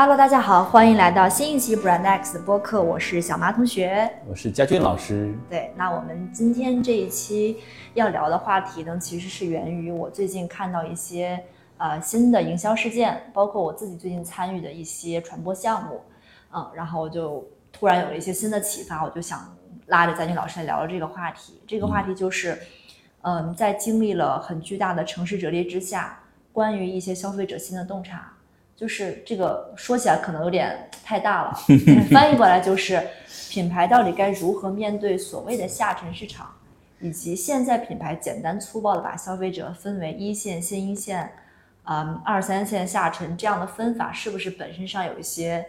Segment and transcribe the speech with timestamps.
[0.00, 4.08] Hello，大家好，欢迎来到新一期 Brand X 的播客，我是小马同学。
[4.28, 5.34] 我是佳俊老师。
[5.50, 7.56] 对，那我们今天这一期
[7.94, 11.42] 要聊的话题呢，其实是源于我最近看到一些
[11.78, 16.00] 呃新的营销事件，包括我自己最近参与的一些传播项目，
[16.54, 19.52] 嗯，然后我就突然有了一些新的启发，我就想
[19.86, 21.60] 拉着佳俊老师来聊聊这个话题。
[21.66, 22.56] 这个话题就是，
[23.22, 26.20] 嗯，在经历了很巨大的城市折叠之下，
[26.52, 28.32] 关于一些消费者新的洞察。
[28.78, 31.58] 就是这个说起来可能有点太大了，
[32.12, 33.02] 翻译过来就是
[33.50, 36.54] 品牌到底该如何面对所谓的下沉市场，
[37.00, 41.32] 以及现在品牌简单粗暴的把消费者分为一线、新一线，
[41.86, 45.66] 嗯，二三线、下沉这样的分法，是不是本身上有一些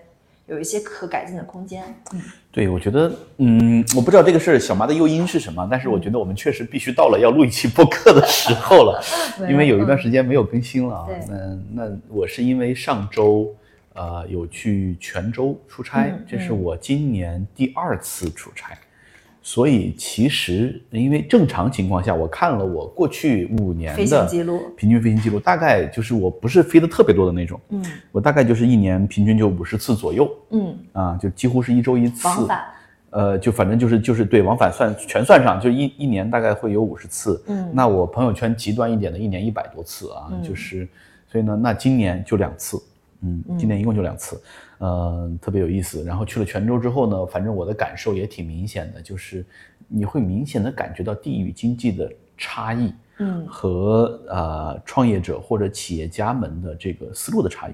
[0.49, 1.83] 有一些可改进的空间？
[2.13, 2.21] 嗯，
[2.51, 9.01] 对，我觉得，嗯，我不知道这个事儿小麻的诱因是什么，但是我觉得我们确实必须到了要录一期播客的时候了，
[9.49, 11.05] 因为有一段时间没有更新了啊。
[11.07, 11.19] 对。
[11.29, 13.53] 嗯，那我是因为上周，
[13.93, 18.77] 呃，有去泉州出差，嗯这是我今年第二次出差，
[19.41, 24.61] 所以其实因为正常情况下，我看了我过去五年飞行的记录。
[24.75, 27.83] 平均飞行记录，大概就是我不是飞的特别多的那种，嗯。
[28.11, 30.29] 我大概就是一年平均就五十次左右。
[30.51, 32.63] 嗯，啊，就几乎是一周一次，往返，
[33.11, 37.41] 呃，就反正就是就是对往返算全算上，就一一年大概会有五十次。
[37.47, 37.69] 嗯。
[37.73, 40.43] 那我朋友圈极端一点的，一年一百多次啊，嗯。
[40.43, 40.87] 就是
[41.31, 42.81] 所以呢，那今年就两次，
[43.21, 44.41] 嗯，今年一共就两次，
[44.77, 46.03] 呃，特别有意思。
[46.03, 49.45] 然后去了泉州之后呢，反正我的感受也挺明显的，就是
[49.87, 57.73] 你会明显的感觉到地域经济的差异嗯和呃创业者或者企业家们的这个思路的差异。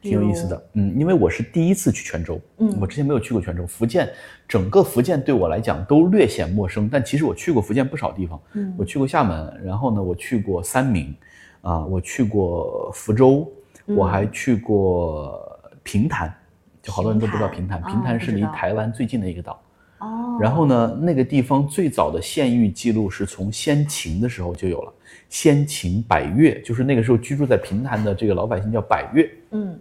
[0.00, 4.08] 挺有意思的，嗯，因为我是第一次去泉州，嗯我之前没有去过泉州，福建
[4.46, 11.12] 整个福建对我来讲都略显陌生，但其实我去过福建不少地方，嗯我去过厦门，然后呢，我去过三明，
[11.62, 13.57] 啊、我去过福州，嗯
[13.88, 16.32] 我还去过平潭，
[16.82, 19.62] 就好多人都不知道平潭，平潭是离台湾最近的一个岛。
[19.98, 24.92] 哦，然后呢，那个地方最早的县域记录是从先秦的时候就有了，
[25.28, 29.28] 先秦百越，就是那个时候居住在平潭的这个老百姓叫百越。
[29.50, 29.78] 嗯。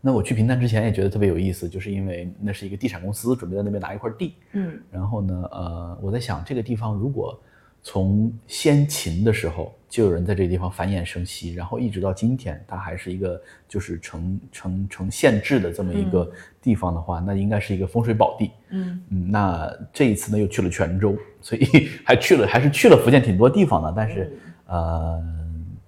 [0.00, 4.80] 那我去平潭之前也觉得特别有意思，就是因为那是一个地产公司准备在那边拿一块地，嗯。
[4.90, 7.38] 然后呢，呃，我在想这个地方如果
[7.82, 16.30] 从先秦的时候就有人在这个地方繁衍生息，然后一直到今天，它还是一个就是成成成县制的这么一个
[16.60, 18.50] 地方的话，那应该是一个风水宝地。
[18.68, 19.02] 嗯。
[19.08, 24.30] 嗯，那这一次呢又去了泉州，所以还去了还是去了福建挺多地方的，但是
[24.66, 25.20] 呃，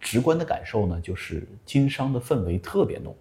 [0.00, 3.14] 直观的感受呢就是经商的氛围特别浓。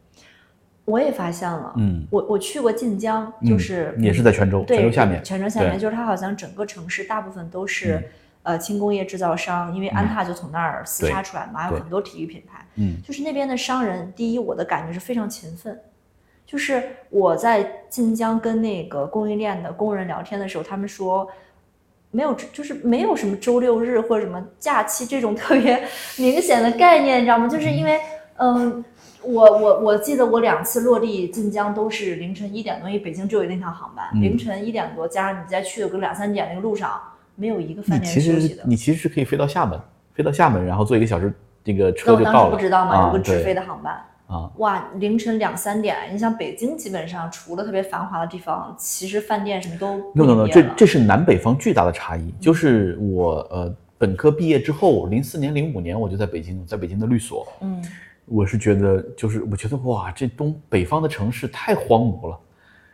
[0.86, 2.08] 我也发现了，嗯。
[2.10, 5.24] 我我去过晋江，就是、嗯也是在泉州，泉州下面。
[5.24, 8.04] 泉州下面就是它好像整个城市大部分都是、嗯
[8.44, 12.66] 呃轻工业制造商，因为安踏就从那儿厮杀出来嘛，还有很多体育品牌。
[12.76, 15.80] 嗯就是那边的商人，第一我的感觉是非常勤奋，
[16.46, 21.30] 就是我在晋江跟那个供应链的工人聊天的时候，他们说。
[22.14, 25.82] 没有，就是没有什么周六日或者什么假期这种特别
[26.18, 27.48] 明显的概念，你知道吗？
[27.48, 28.02] 就是因为，
[28.36, 28.84] 嗯，
[29.24, 37.02] 我我我记得我两次落地晋江都是凌晨一点多，因为北京只有那趟航班，嗯凌晨一点多，加上你再去有个两三点那个路上，
[37.42, 38.64] 没有一个饭店休息的。
[38.68, 39.80] 你其实是可以飞到厦门，
[40.14, 42.52] 飞到厦门，然后坐一个小时这个车就到了。
[42.52, 44.00] 时不知道嘛，啊有个直飞的航班。
[44.28, 52.32] 啊，哇，凌晨两三点，你像北京基本上除了特别繁华的地方，其实饭店什么都不 no no no，这这是南北方巨大的差异。
[52.40, 57.84] 就是我呃本科毕业之后，零四年零五年我就在北京，在北京的律所，嗯，
[58.26, 62.40] 我是觉得就是我觉得哇，这东北方的城市太荒芜了。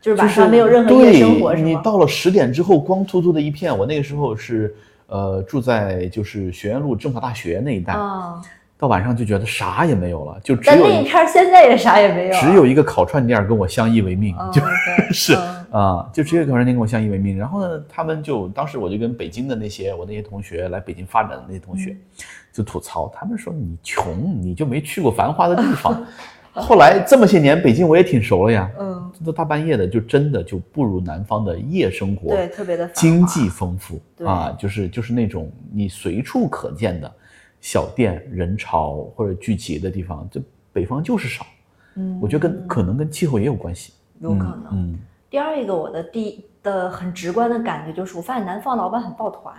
[0.07, 1.81] 就是晚上没有任何夜生活，是吗？
[1.83, 3.77] 到了十点之后，光秃秃的一片。
[3.77, 4.73] 我那个时候是
[5.07, 8.41] 呃住在就是学院路政法大学那一带，哦，
[8.77, 17.37] 到晚上就觉得啥也没有了，就只但有一那一片现在也啥也没有啊，只有一个烤串店跟我相依为命，嗯就对 是嗯啊，就只有烤串店跟我相依为命。
[17.37, 21.97] 然后呢，他们就当时我就跟北京的那些我那些同学来北京发展的那些同学嗯
[22.53, 26.01] 就吐槽，他们说你穷，你就没去过繁华的地方。
[26.63, 33.99] 后来这么些年，北京我也挺熟了呀，嗯，这都大半夜的，就真的就不如南方的夜生活对，特别的经济丰富。
[34.25, 37.11] 啊，就是就是那种你随处可见的
[37.61, 40.41] 小店人潮或者聚集的地方，这
[40.73, 41.45] 北方就是少。
[41.95, 44.67] 嗯，我觉得跟可能跟气候也有关系，有可能。
[44.71, 44.99] 嗯，
[45.29, 49.53] 第二一个，我的第的很直观的感觉就是，我发现南方老板很抱团，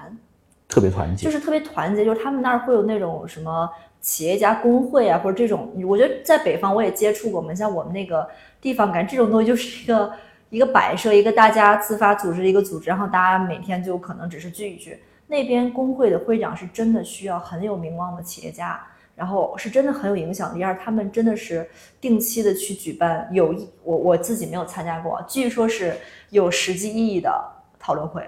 [0.68, 3.68] 特别团结，就是特别团结，就是他们那儿会有那种什么
[4.00, 8.28] 企业家工会啊，或者这种，我觉得在北方我也接触过，我们像我们那个
[8.60, 10.12] 地方，感觉这种东西就是一个
[10.50, 14.98] 一个摆设，一个大家自发组织的一个组织，然后大家每天就可能只是聚一聚。
[15.26, 18.80] 那边工会的会长是真的需要很有名望的企业家，
[19.14, 21.68] 然后是真的很有影响力，而他们真的是
[22.00, 25.94] 定期的去举办有意我我自己没有参加过，据说是
[26.30, 27.30] 有实际意义的
[27.78, 28.26] 讨论会，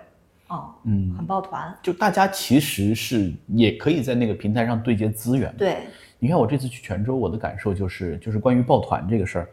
[0.50, 1.14] 啊、嗯。
[1.17, 5.79] 很抱团，就大家其实是也可以在那个平台上对接资源。，对，
[6.19, 9.49] 你看我这次去泉州，我的感受就是，就是关于抱团这个事儿，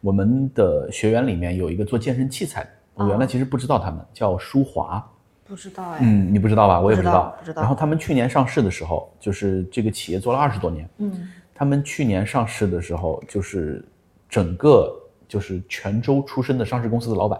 [0.00, 5.08] 我们的学员里面有一个做健身器材的，我原来其实不知道他们叫舒华，
[5.44, 6.80] 不知道哎，嗯，你不知道吧？
[6.80, 7.34] 我也不知道。
[7.38, 7.62] 不知道。
[7.62, 11.28] 然后他们去年上市的时候，就是这个企业做了二十多年，嗯。
[11.54, 13.84] 他们去年上市的时候，就是
[14.30, 14.90] 整个
[15.28, 17.38] 就是泉州出身的上市公司的老板，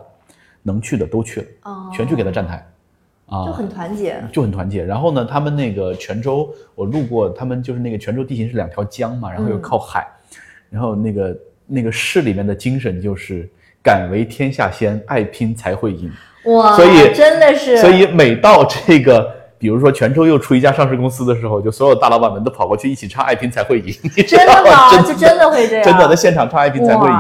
[0.63, 1.91] 能去的都去了，哦。
[1.91, 2.67] 全去给他站台，
[3.31, 4.85] 啊，就很团结，就很团结。
[4.85, 10.06] 然后呢，他们那个泉州，我路过，他们就是那个泉州地形是两条江嘛，然后又嗯靠海，
[10.69, 11.37] 然后那个
[11.67, 13.49] 那个市里面的精神就是
[13.82, 16.11] 敢为天下先，爱拼才会赢。
[16.47, 23.93] 哇，所以真的是，所以每到这个，比如说泉州又出一家上市公司的时候，就所有大老板们都跑过去一起唱《爱拼才会赢》，
[24.29, 24.91] 真的吗？
[24.97, 27.15] 真就真的会这样，真的在现场唱《爱拼才会赢》。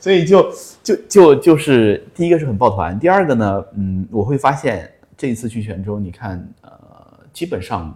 [0.00, 0.48] 所以就
[0.82, 4.88] 就就就是第一个是很抱团，第二个呢，嗯，我会发现
[5.18, 6.70] 这一次去泉州，你看，呃，
[7.32, 7.94] 基本上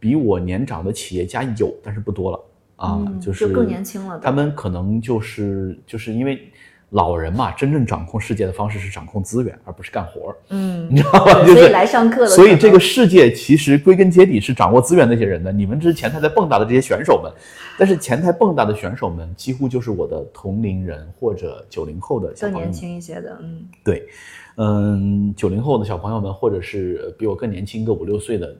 [0.00, 2.40] 比我年长的企业家有，但是不多了
[2.76, 6.50] 啊，嗯就是就更年轻了他们可能就是就是因为
[6.88, 11.40] 老人嘛，真正掌控世界的方式是掌控资源，而不是干活儿，嗯， 你知道吗？
[11.42, 17.30] 就是所以来上课了，所以这个世界其实归根结底是掌握资源那些人的，你们这是前台在蹦跶的这些选手们，
[17.78, 22.72] 但是前台蹦跶的选手们几乎就是我的同龄人或者九零后的小更年朋友们。
[22.72, 24.06] 轻一些的，嗯对，
[24.56, 28.54] 嗯，九零后的小朋友们，或者是比我更年轻个五六岁的，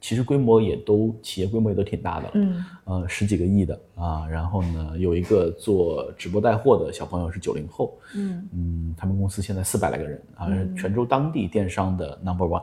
[0.00, 4.26] 其实规模也都企业规模也都挺大的了，嗯呃，十几个亿的啊。
[4.28, 12.62] 然后呢，有一个做直播带货的小朋友是九零后，嗯嗯，他们公司现在四百来个人啊，是泉州当地电商的 number one。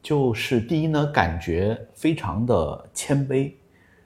[0.00, 3.52] 就是第一呢，感觉非常的谦卑，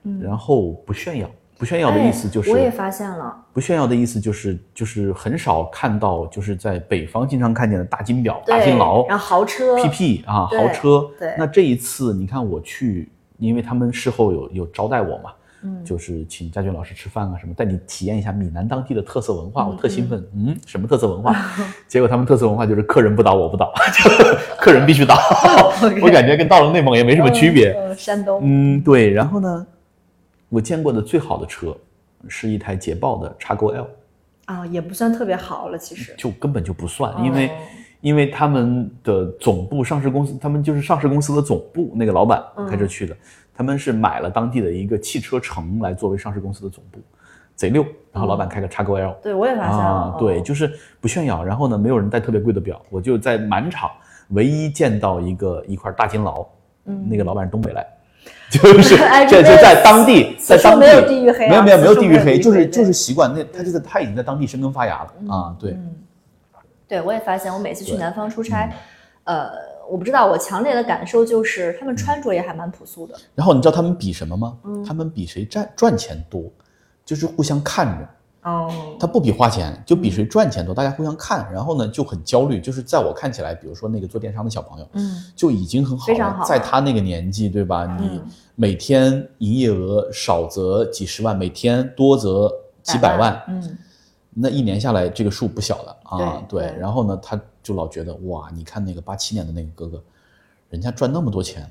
[0.03, 1.29] 嗯，然后不炫耀。
[1.63, 11.09] 不炫耀的意思就是，哎我也发现了，不炫耀的意思就是，就是很少看到，就是在北方经常看见的大金表、大金劳、然后豪车 PP 啊，豪车。
[11.17, 15.31] 对那这一次你看我去，因为他们事后有有招待我嘛，
[15.63, 20.21] 嗯就是请家俊老师吃饭啊什么，带你体验一下闽南当地的特色文化，嗯我特兴奋。
[20.35, 21.33] 嗯，什么特色文化？
[21.87, 23.71] 结果他们特色文化就是客人不倒我不倒，
[24.59, 25.15] 客人必须倒。
[26.03, 27.71] 我感觉跟到了内蒙也没什么区别。
[27.71, 29.09] 嗯嗯山东，嗯，对。
[29.09, 29.65] 然后呢，
[30.53, 31.75] 我见过的最好的车
[32.27, 33.87] 是一台捷豹的 x 勾 L，
[34.45, 37.47] 啊，也不算特别好了，其实，就根本就不算，因为。
[37.47, 37.51] 哦
[38.03, 43.15] 因为他们的总部上市公司，他们就是上市公司的总部，那个老板嗯开车去的，
[43.55, 46.99] 他们是买了当地的一个汽车城来作为上市公司的总部，
[47.55, 47.81] 贼溜。
[48.11, 51.41] 然后老板开个 x 勾 L，、对我也发现了啊，，对，哦就是不炫耀。
[51.45, 53.89] 然后呢，没有人戴特别贵的表，我就在满场
[54.31, 56.45] 唯一见到一个一块大金劳，
[56.83, 57.87] 嗯那个老板是东北来。
[58.49, 65.95] 就是哎这就在当地，在当地没有地域黑啊没有没有没有地域黑，就是就是习惯那他就在他已经在当地生根发芽了啊，对，嗯，
[66.87, 68.71] 对我也发现，我每次去南方出差，
[69.23, 69.49] 呃，
[69.89, 74.55] 我不知道，我强烈的感受就是他们穿着也还蛮朴素的，然后你知道他们比什么吗？
[74.65, 76.43] 嗯他们比谁赚赚钱多，
[77.03, 78.07] 就是互相看着。
[78.43, 82.59] 哦，他不比花钱，就比谁赚钱多，大家互相看，然后呢就很焦虑。
[82.59, 87.85] 就是在我看起来，比如说那个做电商的小朋友，嗯，就已经很好了，好在他那个年纪，对吧？
[87.99, 93.77] 你嗯每天营业额少则几十万，每天多则几百万，嗯，
[94.33, 96.43] 那一年下来这个数不小了啊。
[96.47, 100.03] 对对然后呢，他就老觉得哇，你看那个八七年的那个哥哥，
[100.69, 101.67] 人家赚那么多钱。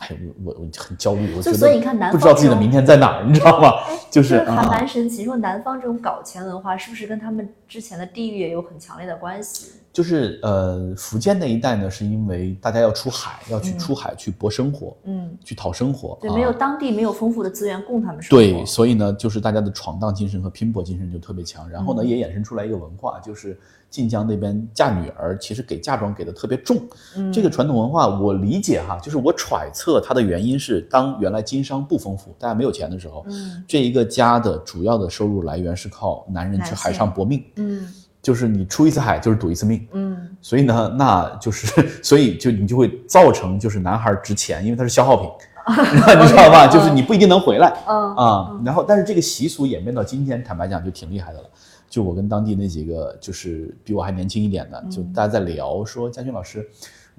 [0.00, 3.72] 哎，我我我很焦虑，我觉得就所以你看南不知道自己的明天在哪儿，你知道吗？
[4.10, 5.24] 就是还啊，蛮神奇。
[5.24, 9.72] 说南方这种搞钱文化，是不是跟他们之前的地域也有很强烈的关系？
[9.98, 16.16] 就是呃，福建那一带呢，是因为大家要出海，要去嗯出海去搏生活，嗯，去讨生活。
[16.20, 18.36] 对，啊没有当地没有丰富的资源供他们生活。
[18.36, 21.68] 对，所以呢，就是大家的闯荡精神和拼搏精神就特别强。
[21.68, 23.58] 然后呢，嗯也衍生出来一个文化，就是
[23.90, 26.76] 晋江那边嫁女儿，其实给嫁妆给的特别重。
[27.16, 39.86] 嗯这个传统文化，我理解哈，就是我揣测它的原因是，当原来经商不丰富，大家没有钱的时候，嗯这一个家的主要的收入来源是靠男人去海上搏命，嗯就是你出一次海就是赌一次命。
[39.92, 41.66] 嗯所以呢，那就是，
[42.02, 45.28] 所以就你就会造成就是男孩值钱，因为他是消耗品，
[45.68, 46.66] 你知道吧？
[46.66, 48.60] 就是你不一定能回来嗯啊。
[48.64, 51.48] 然后，但是这个习俗演变到今天，坦白讲就挺厉害的了。
[51.90, 56.68] 就我跟当地那几个就是比我还年轻一点的，就大家在聊说，嘉军老师，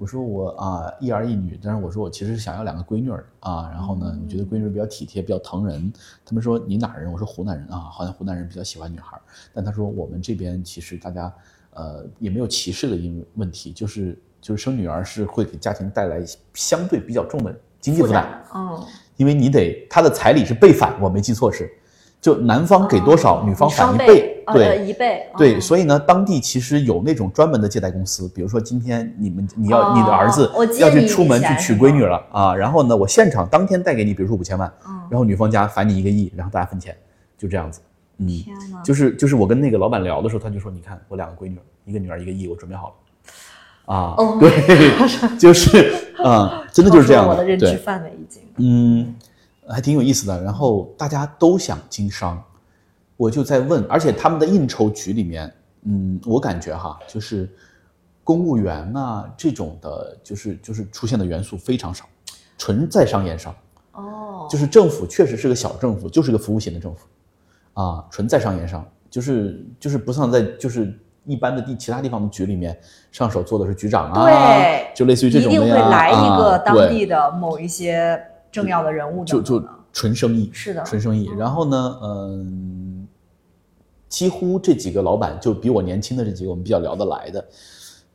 [0.00, 3.68] 我说我啊一儿一女，但是我说我其实是想要两个闺女儿啊。
[3.70, 5.92] 然后呢，我觉得闺女比较体贴，比较疼人。
[6.24, 7.12] 他们说你哪儿人？
[7.12, 9.20] 我说湖南人啊，好像湖南人比较喜欢女孩。
[9.52, 11.30] 但他说我们这边其实大家
[11.74, 18.82] 呃也没有歧视的因问题，就是就是生女儿是会给家庭带来相对比较重的经济负担，嗯
[19.18, 21.70] 因为你得他的彩礼是倍返，我没记错是，
[22.20, 24.86] 就男方给多少，哦女方返一倍，呃对。
[24.86, 36.94] 一倍，对，哦所以呢，当地其实有那种专门的借贷公司，比如说今天你们你要、哦你的儿子要去出门去娶闺女了啊，然后呢，我现场当天贷给你，比如说五千万，嗯然后女方家返你一个亿，然后大家分钱，
[37.38, 37.80] 就这样子。
[38.18, 42.94] 嗯，天哪，就是就是我跟那个老板聊的时候，他就说，你看我两个闺女，一个女儿一个亿，我准备好了。
[43.86, 44.50] 啊，哦对，
[45.38, 48.42] 就是啊、真的就是这样 我的认知对，范围已经。
[48.58, 49.14] 嗯，
[49.72, 50.42] 还挺有意思的。
[50.42, 52.42] 然后大家都想经商，
[53.16, 57.48] 我就在问，而且他们的应酬局里面，嗯，我感觉哈，就是
[58.24, 62.04] 公务员啊这种的，就是就是出现的元素非常少，
[62.58, 63.54] 纯在商言商。
[63.92, 67.06] 哦，就是政府确实是个小政府，就是个服务型的政府，
[67.74, 72.78] 啊，纯在商言商，就是就是不像在就是一般的地其他地方的局里面，
[73.10, 78.22] 上手做的是局长啊，对就类似于这种一定会来一个啊当地的某一些
[78.52, 79.62] 重要的人物就就。
[79.92, 81.28] 纯生意，是的纯生意。
[81.36, 83.08] 然后呢，嗯，
[84.08, 87.44] 几乎这几个老板就比我年轻的这几个，我们比较聊得来的，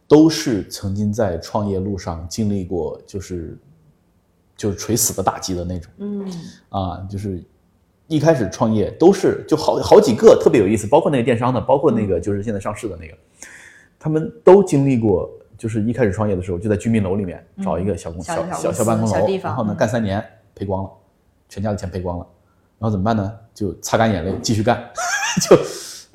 [0.08, 3.58] 都是曾经在创业路上经历过，就是
[4.56, 6.26] 就是垂死的打击的那种嗯，
[6.70, 7.44] 啊，就是。
[8.08, 13.18] 一开始创业都是就好好几个特别有意思，包括那个电商的，包括那个就是现在上市的那个，
[13.98, 20.90] 他们都经历过，就是一开始创业的时候就在居民楼里面找一个小公、小小小办公楼然后呢嗯干三年赔光了，
[21.50, 22.28] 全家的钱赔光了，
[22.80, 23.32] 然后怎么办呢？
[23.54, 24.84] 就擦干眼泪继续干，
[25.42, 25.58] 就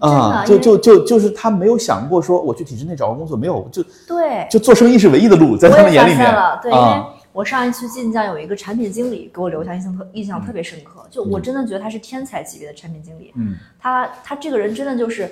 [0.06, 13.56] 啊，就就就就是他没有想过说我去体制内找个工作，没有，就对，就做生意是唯一的路，在他们眼里面了，对，因为啊，我上一次晋江有一个产品经理给我留下印象特印象特别深刻，就我真的觉得他是天才级别的产品经理，嗯。
[13.78, 15.30] 他他这个人真的就是，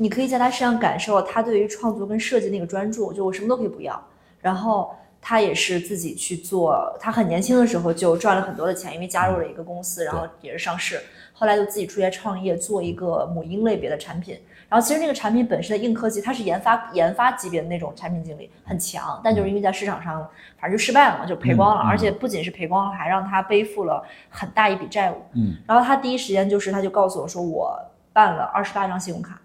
[0.00, 4.02] 你可以在他身上感受他对于创作跟设计那个专注，就我什么都可以不要。
[4.40, 10.98] 然后他也是自己去做，他很年轻的时候就赚了很多的钱，因为加入了一个公司，然后也是上市，
[11.34, 14.40] 后来就自己出来创业，做一个母婴类别的产品。
[14.70, 20.26] 然后其实那个产品本身的硬科技，它是研发研发级别的那种产品经理，很强，但就是因为在市场上，
[20.58, 25.16] 反正就失败了嘛，就赔光了，而且不仅是赔光了，还让他背负了很大一笔债务。
[25.34, 27.78] 嗯然后他第一时间就是，他就告诉我说，我
[28.14, 29.38] 办了二十八张信用卡，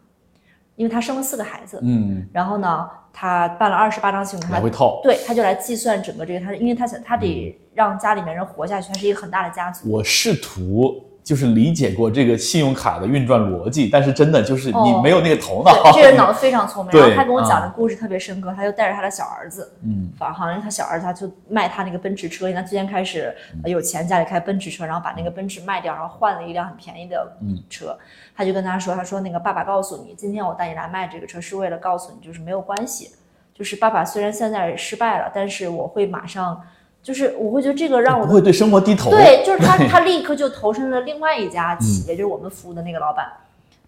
[0.76, 5.00] 因为他生了四个孩子，嗯，然后呢，他办了二十八张信用卡来回，套。
[5.04, 9.90] 对，他就来计算整个这个，他因为他想他嗯得让家里面人活下去，他是一个很大的家族。
[9.90, 15.74] 我试图就是理解过这个信用卡的运转逻辑，但是真的就是你哦没有那个头脑。
[15.92, 16.92] 对，这人 脑子非常聪明。
[16.92, 27.98] 对然后他跟我讲啊的故事特别深刻，他就带着他的小儿子，嗯好像他小儿子他就卖他那个奔驰车，因为他之前开始呃有钱，家里开奔驰车，然后把那个奔驰卖掉，然后换了一辆很便宜的嗯车。
[28.38, 33.16] 他就跟他说，他说那个爸爸告诉你，今天我带你来卖这个车是为了告诉你，就是没有关系，
[33.52, 36.62] 就是爸爸虽然现在失败了，但是我会马上，
[37.06, 39.12] 就是我会觉得这个让我的不会对生活低头。
[39.12, 43.32] 对， 就是他，他立刻就投身了另外一家企业，就是我们服务的那个老板，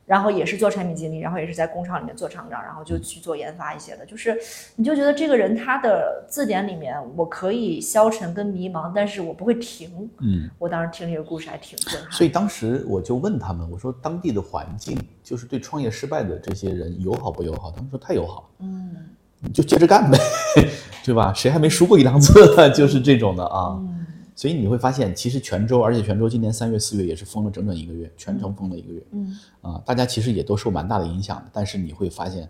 [0.05, 4.05] 然后也是做产品经理，然后也是在工厂里面做厂长，然后就去做研发一些的。
[4.05, 4.37] 就是
[4.75, 10.07] 你就觉得这个人他的字典里面，我可以消沉跟迷茫，但是我不会停。
[10.19, 12.11] 嗯，我当时听这个故事还挺震撼。
[12.11, 17.71] 所以当时我就问他们，我说当地的环境就是对创业失败的这些人友好不友好？
[17.71, 18.95] 他们说太友好，嗯
[19.41, 20.17] 你就接着干呗，
[21.05, 21.33] 对吧？
[21.33, 22.33] 谁还没输过一两次？
[22.75, 23.77] 就是这种的啊。
[23.79, 23.93] 嗯
[24.39, 29.01] 所以你会发现，其实泉州，而且泉州今年三月、四月也是封了整整一个月，全程封了一个月。
[29.09, 32.47] 嗯啊，大家其实也都受蛮大的影响的，但是你会发现，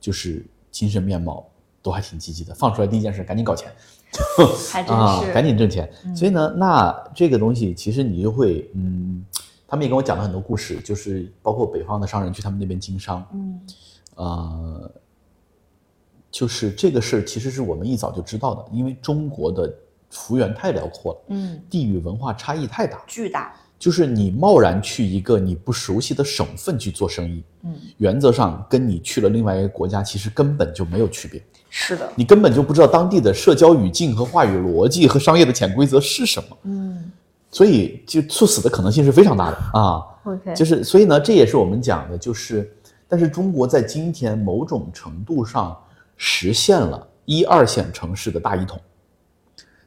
[0.00, 1.46] 就是精神面貌
[1.82, 2.54] 都还挺积极的。
[2.54, 3.70] 放出来第一件事，赶紧搞钱
[4.72, 5.30] 还真 啊，是。
[5.34, 5.86] 赶紧挣钱。
[6.06, 9.22] 嗯所以呢，那这个东西其实你就会，嗯，
[9.68, 13.60] 他们也跟我讲了很多故事，就是包括北方的商人去他们那边经商，嗯
[14.14, 14.90] 呃，
[16.36, 19.72] 就是这个事儿其实是我们一早就知道的，因为中国的
[20.10, 23.54] 幅员太辽阔了，嗯，地域文化差异太大，巨大。
[23.78, 32.06] 就是你贸然去一个你不熟悉的省份去做生意，嗯，原则上跟你去了另外一个国家其实根本就没有区别，是的。
[32.14, 37.10] 你根本就不知道当地的社交语境和话语逻辑和商业的潜规则是什么，嗯
[37.50, 40.04] 所以就猝死的可能性是非常大的啊。
[40.24, 42.70] ，OK，就是所以呢，这也是我们讲的，就是
[43.08, 45.74] 但是中国在今天某种程度上
[46.16, 48.80] 实现了一二线城市的大一统。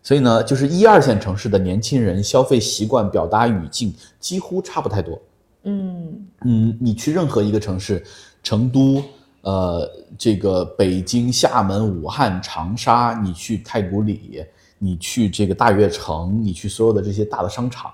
[0.02, 5.22] 所以呢，就是一二线城市的年轻人消费习惯、表达语境几乎差不太多。
[5.64, 8.02] 嗯嗯，你去任何一个城市，
[8.42, 9.04] 成都、
[9.42, 14.44] 呃，这个北京、厦门、武汉、长沙，你去太古里，
[14.78, 17.92] 你去这个大悦城，你去所有的这些大的商场，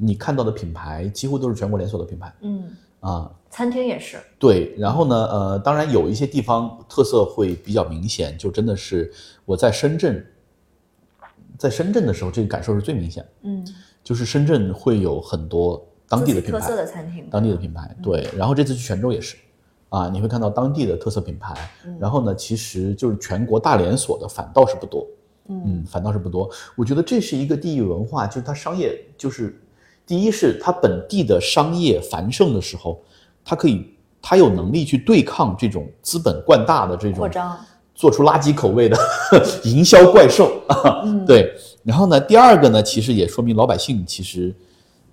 [0.00, 2.64] 你看到的品牌几乎都是全国连锁的品牌嗯，
[3.04, 3.30] 啊。
[3.50, 4.18] 餐厅也是。
[4.38, 9.12] 对，然后呢，呃，当然有一些地方特色会比较明显，就真的是
[9.44, 10.26] 我在深圳，
[11.56, 13.30] 在深圳的时候，这个感受是最明显的。
[13.42, 13.64] 嗯
[14.02, 18.28] 就是深圳会有很多当地的品牌，特色的餐厅，当地的品牌，对。
[18.36, 19.36] 然后这次去泉州也是，
[19.88, 21.54] 啊，你会看到当地的特色品牌。
[21.98, 25.06] 然后呢，其实就是全国大连锁的反倒是不多，
[25.48, 26.50] 嗯，反倒是不多。
[26.76, 29.58] 我觉得这是一个地域文化，就是它商业，就是
[30.06, 33.00] 第一是它本地的商业繁盛的时候，
[33.44, 33.86] 它可以，
[34.20, 37.56] 它有能力去对抗这种资本惯大的这种扩张。
[37.94, 38.98] 做出垃圾口味的
[39.62, 41.54] 营销怪兽啊，对。
[41.84, 44.52] 然后呢，第二个呢，其实也说明老百姓其实，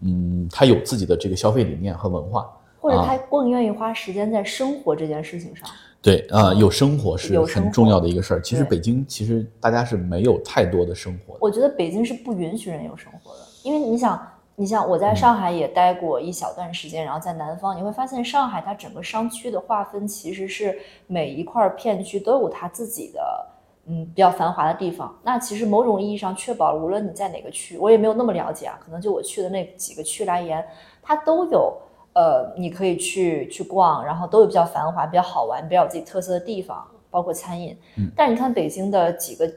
[0.01, 5.69] 嗯，他有自己的这个消费理念和文化，或者他更愿意花时间在生活这件事情上。
[6.01, 8.41] 对啊，有生活是很重要的一个事儿。
[8.41, 11.39] 其实北京其实大家是没有太多的生活的。
[11.39, 14.19] 我觉得北京是不允许人有生活的，因为你想，
[14.61, 20.77] 你像我在上海也待过一小段时间，然后在南方，你会发现上海它整个商区的划分其实是
[21.07, 23.47] 每一块片区都有它自己的。
[23.87, 30.63] 嗯，比较繁华的地方，那其实某种意义上确保了，无论你在哪个区，我也没有那么了解啊，可能就我去的那几个区来言，
[31.01, 31.75] 它都有
[32.13, 37.75] 呃，你可以去去逛，然后都有比较繁华、比较好玩、比较有自己特色的地方，包括餐饮。
[37.97, 39.51] 嗯但你看北京的几个，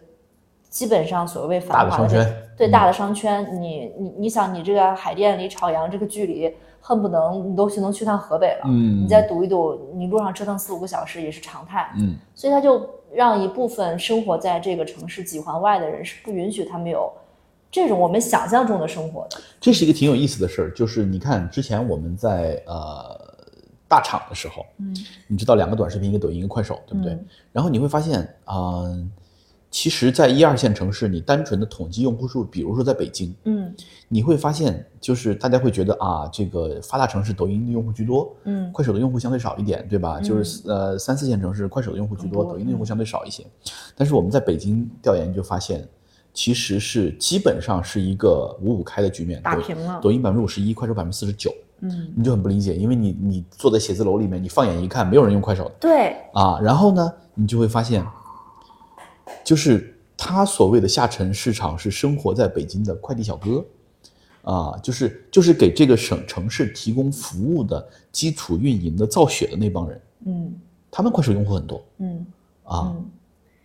[0.74, 8.62] 基本上所谓繁华的商圈，对大的商圈，你你你想，你这个海淀离朝阳这个距离，恨不能你都去能去趟河北了。
[8.64, 11.92] 嗯你再堵一堵，你路上折腾四五个小时也是常态。
[11.96, 17.08] 嗯，所以他就让一部分生活在这个城市几环外的人是不允许他们有
[17.70, 19.40] 这种我们想象中的生活的。
[19.60, 23.16] 这是一个挺有意思的事儿，就是你看之前我们在呃
[23.86, 24.92] 大厂的时候，嗯，
[25.28, 27.12] 你知道两个短视频，一个抖音，一个快手，对不对？
[27.12, 28.82] 嗯然后你会发现，啊、
[29.74, 33.74] 其实，在一二线城市，你单纯的统计用户数，比如说在北京，嗯。
[34.06, 38.70] 你会发现，就是大家会觉得啊，这个发达城市抖音的用户居多，嗯。
[38.70, 40.20] 快手的用户相对少一点，对吧？
[40.20, 43.44] 就是呃三四线城市快手的用户居多，多抖音的用户相对少一些。
[43.96, 45.84] 但是我们在北京调研就发现，
[46.32, 49.98] 其实是基本上是一个五五开的局面，抖打平了。
[50.00, 55.72] 抖音百分之五十一，快手百分之四十九，嗯，你就很不理解，因为你你坐在写字楼里面，你放眼一看，没有人用快手的。
[55.80, 58.06] 对，啊，然后呢，你就会发现，
[59.42, 63.64] 就是他所谓的下沉市场是生活在北京的快递小哥，
[64.42, 70.54] 啊，就是就是给这个省城市提供服务的基础运营的造血的那帮人，嗯。
[70.96, 71.84] 他们快手用户很多。
[71.98, 72.24] 嗯。
[72.62, 73.04] 啊，嗯，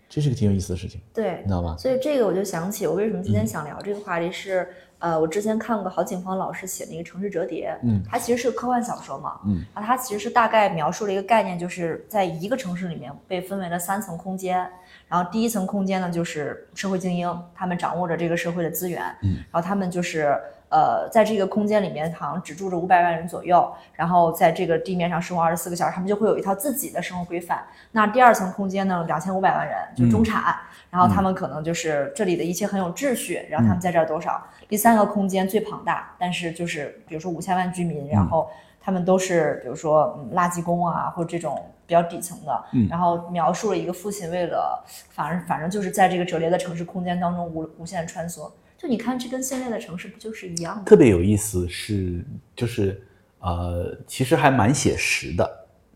[0.09, 1.37] 这是个挺有意思的事情，对。
[1.43, 1.51] 你知。
[1.51, 1.75] 道吧？
[1.77, 3.35] 所以这个我就想起，我为什么今嗯。
[3.35, 4.67] 天想聊这个话题是，
[4.97, 8.01] 呃，我之前看过郝景芳老师写的一个《城市折叠》，嗯。
[8.09, 14.67] 它其实是个科幻小说嘛，嗯，啊，它其实是大概描述了一个概念，就是在一个城市里面被分为了三层空间，
[15.09, 27.65] 然后第一层空间呢就是社会精英，他们掌握着这个社会的资源，嗯，然后他们就是呃，在这个空间里面好像只住着五百万人左右，然后在这个地面上生活二十四个小时，他们就会有一套自己的生活规范。
[27.91, 30.55] 那第二层空间呢，两千五百万人就是中产，
[30.91, 34.45] 然后他们可能就是这里的一切很有秩序，然后他们在这儿多少？
[34.67, 38.47] 第三个空间最庞大，但是就是比如说五千万居民，然后
[38.89, 48.51] 他们都是比如说嗯垃圾工啊，或者这种比较底层的，嗯然后描述了一个父亲为了反正反正就是在这个折叠的城市空间当中无无限穿梭。
[48.75, 50.83] 就你看，这跟现在的城市不就是一样吗？
[50.87, 52.25] 特别有意思是，
[52.55, 52.99] 就是
[53.41, 55.47] 呃，其实还蛮写实的，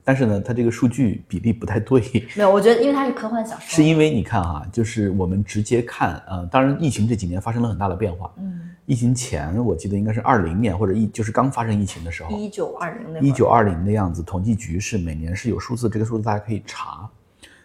[0.03, 1.99] 但是呢，它这个数据比例不太对。
[2.35, 8.29] 没有，我觉得因为它是科幻小说，是因为你看啊、就是我们直接看，呃，当然疫情这几年发生了很大的变化。
[8.37, 13.21] 嗯，疫情前我记得应该是二零年或者一就是刚发生疫情的时候，一九二零那会儿。
[13.21, 17.09] 一九二零的样子，统计局是每年是有数字，这个数字大家可以查，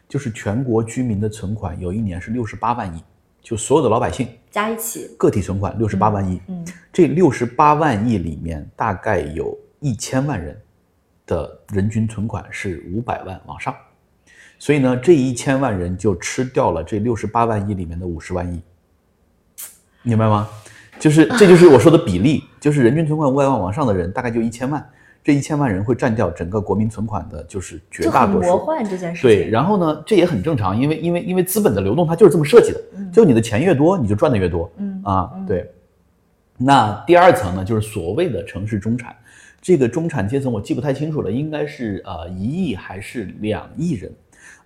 [0.08, 3.02] 就是全国居民的存款有一年是六十八万亿，
[3.42, 10.56] 就所有的老百姓加一起，个体存款六十八万亿，嗯这六十八万亿里面大概有一千万人
[11.26, 13.74] 的人均存款是五百万往上，
[14.56, 18.62] 所以呢，这一千万人就吃掉了这六十八万亿里面的五十万亿，
[20.02, 20.48] 明白吗？
[20.98, 24.84] 就是这就是我说的比例，就是人均存款五百万往上的人大概就一千万，
[25.22, 28.48] 这一千万人会占掉整个国民存款的，就是绝大多数。
[28.48, 29.30] 魔幻这件事情。
[29.30, 32.80] 对，然后呢，这也很正常，因为因为因为资本的流动它就是这么设计的，
[33.12, 34.70] 就你的钱越多，你就赚的越多。
[34.78, 35.70] 嗯啊，对。
[36.56, 39.14] 那第二层呢，就是所谓的城市中产，
[39.60, 44.12] 这个中产阶层我记不太清楚了，应该是呃一亿还是两亿人？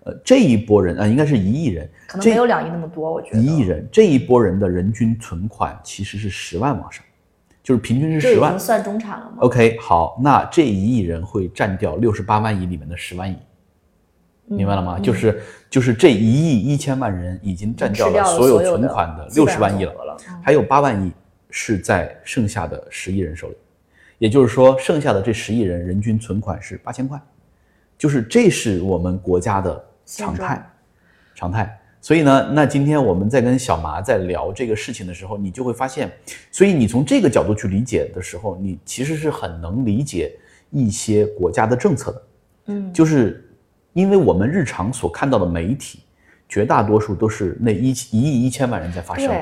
[0.05, 7.05] 呃，这一波人啊、呃应该是一亿人，可能没有两亿那么多，我觉得一亿人，这一波人的人均存款其实是十万往上，
[7.63, 8.67] 就是平均是十万这已经。
[8.67, 13.37] 算中产了吗？OK，好，那这一亿人会占掉六十八万亿里面的十万亿，
[14.47, 14.99] 明白了吗？
[14.99, 21.13] 就是就是这一亿一千万人已经占掉了所有存款的六十万亿了还有八万亿
[21.49, 23.57] 是在剩下的十亿人手里，
[24.19, 27.21] 也就是说，剩下的这十亿人人均存款是八千块，
[27.97, 30.71] 就是这是我们国家的常态，
[31.35, 31.79] 常态。
[32.01, 36.11] 所以呢，那今天我们在跟小麻在聊这个事情的时候，你就会发现，
[36.51, 40.33] 所以你从这个角度去理解的时候，你其实是很能理解
[40.71, 42.23] 一些国家的政策的。
[42.67, 43.49] 嗯，就是
[43.93, 46.01] 因为我们日常所看到的媒体，
[46.49, 49.33] 绝大多数都是那一一亿一千万人在发声，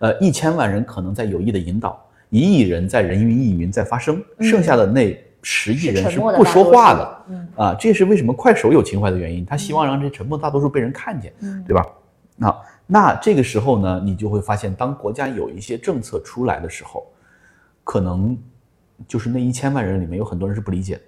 [0.00, 7.24] 呃，一千万人可能在有意的引导，一亿人在人云亦云在发声，剩下的那十亿人嗯是不说话的。
[7.28, 11.86] 嗯啊，这也是为什么快手有情怀的原因，他希望让这沉默大多数被人看见，嗯对吧？
[12.36, 17.06] 那那这个时候呢，你就会发现，当国家有一些政策出来的时候，
[17.84, 18.36] 可能
[19.06, 21.02] 就是那一千万人里面有很多人是不理解的，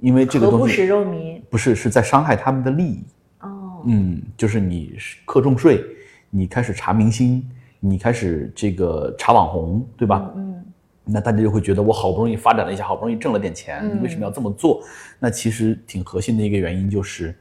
[0.00, 3.04] 因为这个何不食东西肉糜不是是在伤害他们的利益。
[3.40, 5.84] 哦，嗯，就是你是课重税，
[6.30, 7.46] 你开始查明星，
[7.78, 10.30] 你开始这个查网红，对吧？
[10.36, 10.64] 嗯
[11.12, 14.82] 那大家就会觉得我好不容易发展了一下，好不容易挣了点钱，嗯你为什么要这么做？
[15.18, 17.34] 那其实挺核心的一个原因就是，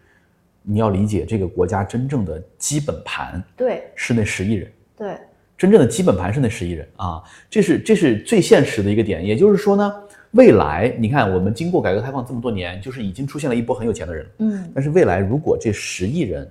[0.64, 5.18] 你要理解这个国家真正的基本盘对是那十亿人，对，
[5.58, 9.26] 真正的基本盘是那十亿人啊，这是这是最现实的一个点。
[9.26, 9.94] 也就是说呢，
[10.32, 16.50] 未来你看我们经过改革开放这么多年，就是已经出现了一波很有钱的人，嗯但是未来如果这十亿人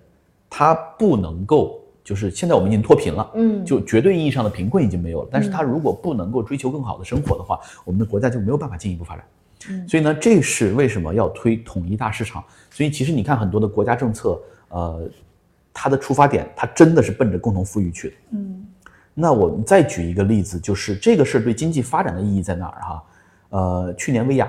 [0.51, 3.31] 他不能够，就是现在我们已经脱贫了。
[3.35, 9.25] 嗯，就绝对意义上的贫困已经没有了，但是他如果不能够追求更好的生活的话，我们的国家就没有办法进一步发展。
[9.69, 12.43] 嗯所以呢，这是为什么要推统一大市场。
[12.71, 14.41] 所以其实你看很多的国家政策，
[14.71, 15.11] 呃，
[15.75, 18.15] 它的出发点，它真的是奔着共同富裕去的。
[18.31, 18.65] 嗯
[19.21, 23.05] 那我们再举一个例子，就是这个事儿对经济发展的意义在哪儿哈？
[23.51, 24.49] 呃，去年薇娅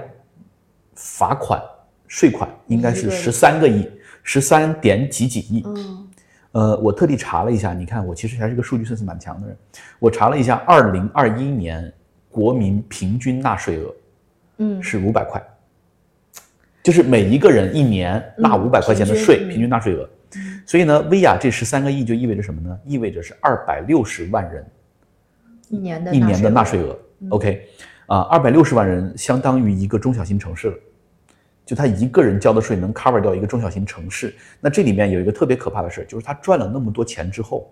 [0.94, 1.60] 罚款
[2.08, 3.90] 税款应该是十三个亿，
[4.22, 5.64] 十三点几几亿。
[5.66, 6.08] 嗯
[6.52, 9.56] 呃，我特地查了一下，你看我其实还是个数据算是蛮强的人。
[10.00, 11.92] 我查了一下，二零二一年
[12.30, 13.94] 国民平均纳税额
[14.58, 15.42] 嗯是五百块，
[16.82, 20.10] 就是每一个人一年纳嗯五百块钱的税，嗯平均纳税额。
[20.66, 22.80] 所以呢，薇娅这十三个亿就意味着什么呢？
[22.86, 24.66] 意味着是二百六十万人
[25.70, 27.00] 一年的一年的纳税税额。
[27.30, 27.68] OK，
[28.08, 30.78] 啊，二百六十万人相当于一个中小型城市了。
[31.70, 37.70] 就他一个人交的税能 cover 掉一个中小型城市，那这里面有一个特别可怕的事儿，就是他赚了那么多钱之后，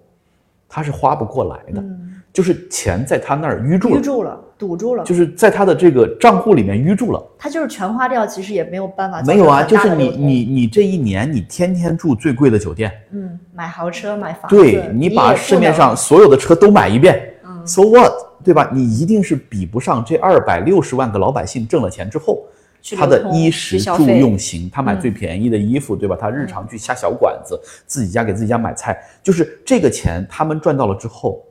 [0.70, 7.26] 他是花不过来的，嗯，就是钱在他那儿淤住了，淤住了，堵住了，就是在他的这个账户里面淤住了。
[7.40, 9.20] 他就是全花掉，其实也没有办法。
[9.24, 18.70] 没有啊，就是你你你这一年你天天住最贵的酒店，嗯，买豪车买房子，对你把市面上所有的车都买一遍、嗯 s o what，对吧？
[18.72, 22.46] 你一定是比不上这二百六十万个老百姓挣了钱之后，
[22.96, 26.16] 他的衣食住用行，他买嗯最便宜的衣服，对吧？
[26.20, 31.44] 他日常去下小馆子，自己家给自己家买菜，就是这个钱他们赚到了之后，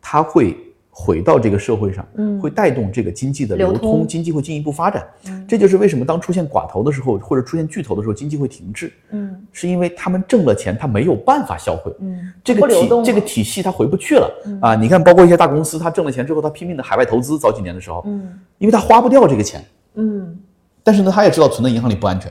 [0.00, 0.56] 他会
[0.90, 5.04] 回到这个社会上，嗯会带动这个经济的流流通经济会进一步发展。
[5.26, 11.92] 嗯这就是为什么当出现寡头的时候，或者出现巨头的时候，经济会停滞，嗯是因为他们挣了钱，他没有办法消费。
[12.00, 14.74] 嗯，这个体这个体系他回不去了、嗯啊！
[14.74, 19.62] 你看，包括一些大公司，他挣了钱之后，他拼命的海外投资，早几年的时候，嗯因为他花不掉这个钱，
[19.96, 20.38] 嗯，
[20.84, 22.30] 但是呢，他也知道存在银行里不安全，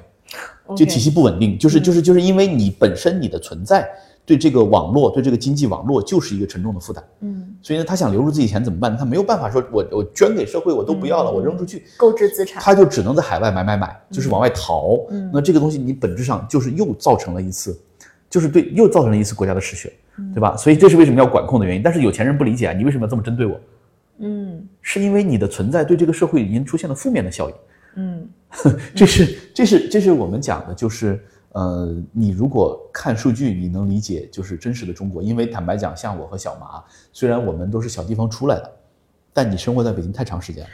[0.77, 3.85] 这体系不稳定，就是就是就是因为你本身你的存在
[4.25, 8.95] 对这个网络对这个经济网络就是一个沉重的负担，嗯所以呢，他想留住自己钱怎么办？
[8.95, 14.99] 他没有办法说我我捐给社会我都不要了，嗯我扔出去，购置资产，他就只能在海外买买买，就是往外逃。
[15.09, 17.77] 嗯那这个东西你本质上就是又造成了一次，
[18.29, 20.55] 就是对又造成了一次国家的失血，嗯对吧？
[20.55, 21.81] 所以这是为什么要管控的原因。
[21.83, 23.59] 但是有钱人不理解啊，你为什么要这么针对我？
[24.19, 27.55] 嗯是因为你的存在对这个社会已经出现了负面的效应。
[27.95, 28.27] 嗯
[28.95, 31.19] 这是这是这是我们讲的，就是
[31.53, 35.21] 呃，你如果看数据，你能理解就是真实的中国。
[35.21, 38.71] 因为坦白讲，像我和小麻，虽然我们都是小地方出来的，
[39.33, 40.69] 但你生活在北京太长时间了。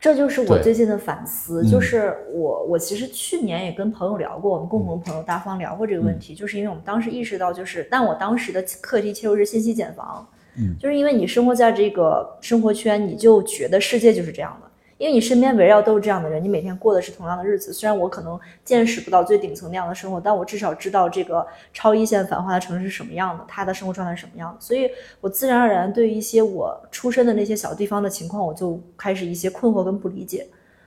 [0.00, 14.68] 这就是我最近的反思，嗯就是我我其实去年也跟朋友聊过，我们共同朋友大方聊过这个嗯问题，就是因为我们当时意识到，就是但我当时的课题切入是信息茧房，嗯就是因为你生活在这个生活圈，你就觉得世界就是这样的。
[15.02, 17.72] 因为你身边围绕都是这样的人，你每天过的是同样的日子。
[17.72, 24.56] 虽然我可能见识不到最顶层那样的生活，但我至少知道这个超一线繁华的城市是什么样的，他的生活状态是什么样的。
[24.60, 24.88] 所以
[25.20, 30.46] 我自然而然对于一些我出身的那些小地方的情况，我就开始一些困惑跟不理解。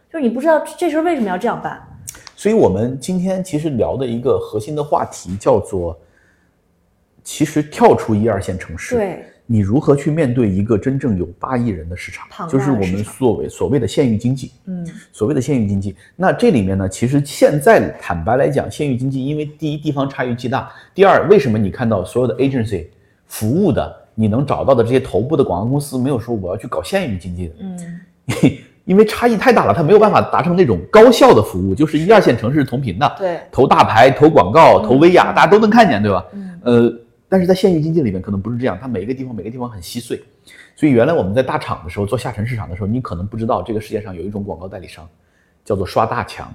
[0.10, 1.86] 就是你不知道这事儿为什么要这样办。
[2.38, 5.99] 所以我们今天其实聊的一个核心的话题叫做，
[7.21, 14.51] 其实跳出一二线城市，对，你如何去面对一个真正有八亿人的市场就是我们所谓所谓的县域经济。
[14.65, 14.86] 嗯。
[15.12, 22.88] 所谓的县域经济，那这里面呢，其实现在坦白来讲，县域经济因为第一地方差异巨大，第二为什么你看到所有的 agency
[23.27, 28.01] 服务的你能找到的这些头部的广告公司没有说我要去搞县域经济的，嗯。
[28.86, 36.23] 因为差异太大了，它没有办法达成那种高效的服务，就是一二线城市同频的，对，投大牌、投广告、投薇娅，大家都能看见，对吧？
[36.34, 36.60] 嗯。
[36.63, 36.93] 呃，
[37.36, 40.24] 但是在县域经济里面可能不是这样，它每一个地方每个地方很稀碎，
[40.74, 45.06] 所以原来我们在大厂的时候做下沉市场的时候，你可能不知道这个世界上有一种广告代理商，
[45.65, 46.50] 叫做刷大墙。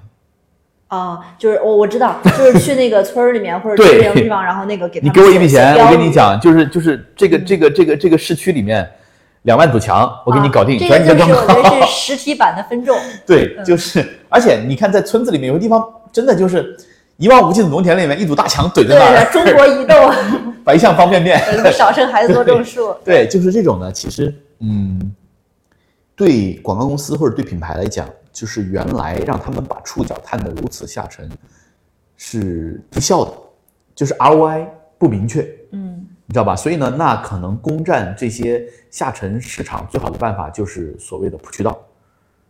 [0.87, 8.89] 啊，就是我我知道，就是去那个村儿里面或者对去那个地方，然后那个给 他你给我一笔钱，我跟你讲，就是就是这个嗯这个这个这个市区里面
[9.43, 11.79] 两万堵墙，我给你搞定，全你的个就是我觉。
[11.79, 12.97] 得是实体版的分众。
[13.27, 16.75] 对，嗯就是，而且你看，在村子里面有个地方，真的就是
[17.17, 21.39] 一望无际的农田里面，一堵大墙怼在那对，儿， 中国移动， 白象方便面。
[21.39, 22.93] 呃少生孩子多种树。
[23.05, 23.91] 对，就是这种呢。
[23.91, 25.13] 其实，嗯，
[26.15, 31.29] 对广告公司或者对品牌来讲，就是原来让他们把触角探得如此下沉，
[32.17, 33.31] 是无效的，
[33.95, 34.65] 就是 ROI
[34.97, 36.55] 不明确，嗯你知道吧？
[36.55, 41.77] 所以呢，那可能攻占这些下沉市场最好的办法就是所谓的铺渠道，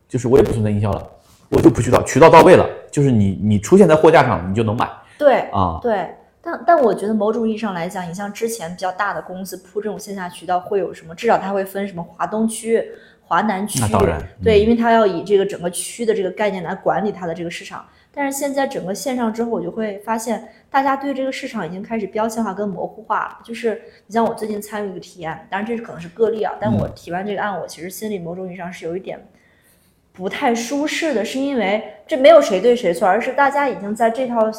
[0.08, 1.06] 就是我也不存在营销了，
[1.50, 5.80] 我就铺渠道，渠道到位了，就是你你出现在货架上，你就能买对啊。
[5.82, 11.16] 对，但但我觉得某种意义上来讲，你像之前比较大的公司铺这种线下渠道会有什么？
[11.16, 12.84] 至少它会分什么华东区、
[13.24, 13.80] 华南区。
[13.80, 17.86] 那当然对，嗯因为它要以这个整个区的这个概念来管理它的这个市场。
[18.14, 23.38] 但是现在整个线上之后，我就会发现，大家对这个市场已经开始标签化跟模糊化了。
[23.42, 29.18] 就是你像我最近参与一个提案，当然这是可能是个例啊，但我嗯提完这个案，我其实心里某种意义上是有一点
[30.14, 34.50] 不太舒适的，是因为这没有谁对谁错，而是大家已经在这套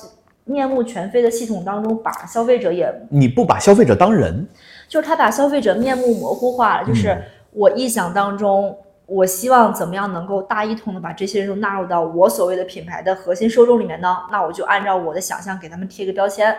[0.45, 4.47] 面目全非的系统当中，把消费者也你不把消费者当人，
[4.89, 8.77] 就是他把消费者面目模糊化了，就是嗯我臆想当中。
[9.05, 14.17] 我希望怎么样能够大一统的把这些人都纳入到我所谓的品牌的核心受众里面呢？
[14.31, 16.57] 那我就按照我的想象给他们贴个标签，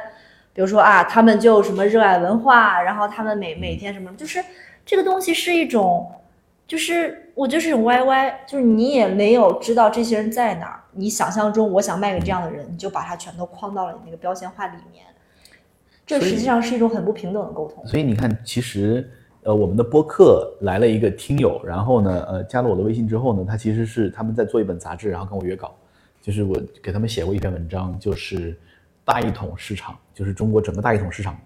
[0.53, 4.43] 比如说啊，他们就什么热爱文化，然后他们每每天什么，就是
[4.85, 6.11] 这个东西是一种，
[6.67, 15.05] 就是我就是一种 YY，就是你也没有知道这些人在哪儿，你想象中我想卖给这样的人，你就把他全都框到了你那个标签化里面，
[16.05, 17.85] 这实际上是一种很不平等的沟通。
[17.85, 19.09] 所以你看，其实
[19.43, 25.75] 呃，我们的播客来了一个听友，然后呢，呃，加了我的微信之后呢，他其实是他们在做一本杂志，然后跟我约稿，
[26.21, 28.57] 就是我给他们写过一篇文章，就是
[29.03, 31.37] 大一统市场，就是中国整个大一统市场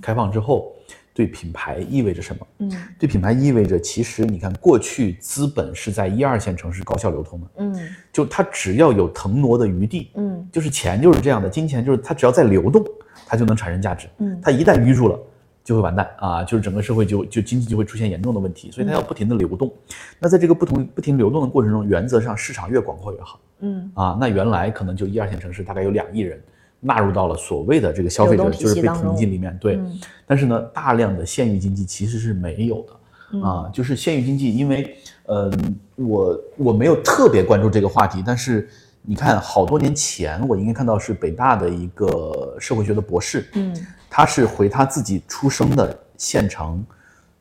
[0.00, 0.72] 开放之后，
[1.14, 2.46] 对品牌意味着什么？
[2.58, 12.84] 嗯对品牌意味着，其实你看，过去资本是在一二线城市高效流通的，嗯就它只要有腾挪的余地，嗯就是钱就是这样的，金钱就是它只要在流动，
[13.26, 14.08] 它就能产生价值。
[14.18, 15.18] 嗯它一旦淤住了，
[15.64, 16.42] 就会完蛋啊！
[16.44, 19.72] 就是整个社会就就经济就会出现严重的问题，所以它要不停的流动。
[20.18, 24.18] 那在这个不同不停流动的过程中，原则上市场越广阔越好嗯啊。
[24.20, 26.42] 那原来可能就一二线城市大概有两亿人
[26.84, 29.76] 纳入到了所谓的这个消费者，就是被统计里面对。
[29.76, 32.92] 嗯但是呢，大量的县域经济其实是没有的。
[33.34, 35.50] 嗯啊，就是县域经济，因为，呃、
[35.96, 38.68] 我我没有特别关注这个话题，但是
[39.02, 43.74] 你看，好多年前我应该看到是北大的一个社会学的博士，嗯
[44.10, 46.84] 他是回他自己出生的县城，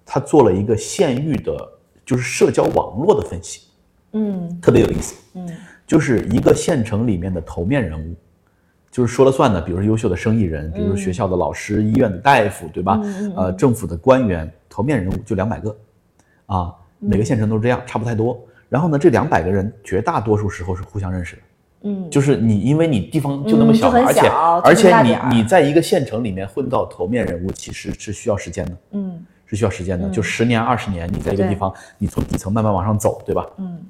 [0.06, 1.70] 他做了一个县域的，
[2.06, 3.62] 就是社交网络的分析，
[4.14, 5.16] 嗯特别有意思。
[5.36, 5.50] 嗯
[5.86, 8.16] 就是一个县城里面的头面人物，
[8.92, 13.00] 就是说了算的，比如说优秀的生意人，比如说学校的老师、医院的大夫，对吧？
[13.38, 15.76] 呃，政府的官员，头面人物就两百个，
[16.48, 18.38] 啊，每个县城都是这样，差不太多。
[18.68, 21.42] 然后呢，这两百个人绝大多数时候是互相认识的，
[21.84, 24.28] 嗯，就是你因为你地方就那么小，而且
[24.64, 29.26] 而且你你在一个县城里面混到头面人物，其实是需要时间的，嗯。
[29.46, 30.12] 是需要时间的，嗯。
[30.14, 33.46] 就十年二十年，你在一个地方，你从底层慢慢往上走，对吧？
[33.58, 33.82] 嗯。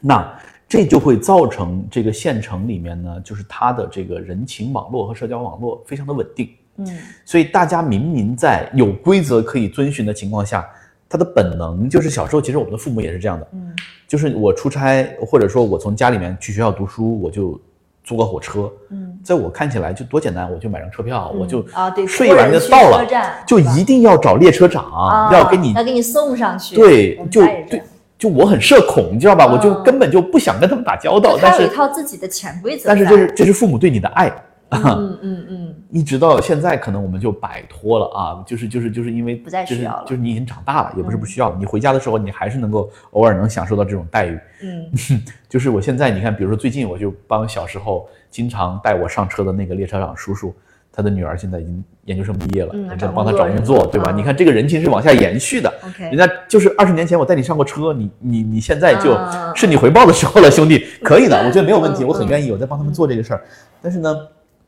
[0.00, 0.36] 那
[0.68, 6.86] 这就会造成这个县城里面呢，就是它的这个人情网络和社交网络非常的稳定，嗯。
[7.24, 10.68] 所以大家明明在有规则可以遵循的情况下，
[11.08, 13.72] 他的本能就是小时候其实我们的父母也是这样的，嗯。
[14.08, 17.60] 就是我出差或者说我从家里面去学校读书，我就
[18.04, 23.06] 租个火车，嗯，在我看起来就多简单，我就买张车票，我就啊对睡完托人去就到了
[23.46, 27.82] 就一定要找列车长、啊要给你要给你送上去，对就对
[28.24, 29.46] 就我很社恐，你知道吧？
[29.46, 34.32] 我就嗯根本就不想跟他们打交道，但是他有一套自己的潜规则，但是这是这是父母对你的爱，
[34.70, 35.74] 嗯 嗯嗯。
[35.90, 40.04] 一直到现在可能我们就摆脱了啊，就是就是就是因为不再需要了。
[40.06, 44.38] 就是你已经长大了，也不是不嗯需要，你回家的时候你还是能够偶尔能享受到这种待遇。
[44.62, 44.90] 嗯。
[45.48, 50.52] 就是我现在你看，比如说最近我就帮小时候经常带我上车的那个列车长叔叔，
[50.96, 54.12] 他的女儿现在已经研究生毕业了，嗯我在帮他找工作对吧？
[54.12, 55.68] 嗯你看这个人情是往下延续的。
[55.84, 59.18] ，OK，人家就是二十年前我带你上过车，你你你现在就
[59.56, 63.44] 是你回报的时候了，兄弟， 可以的，我觉得没有问题，嗯我很愿意，我在帮他们做这个事儿。
[63.82, 64.16] 但是呢，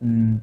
[0.01, 0.41] 嗯，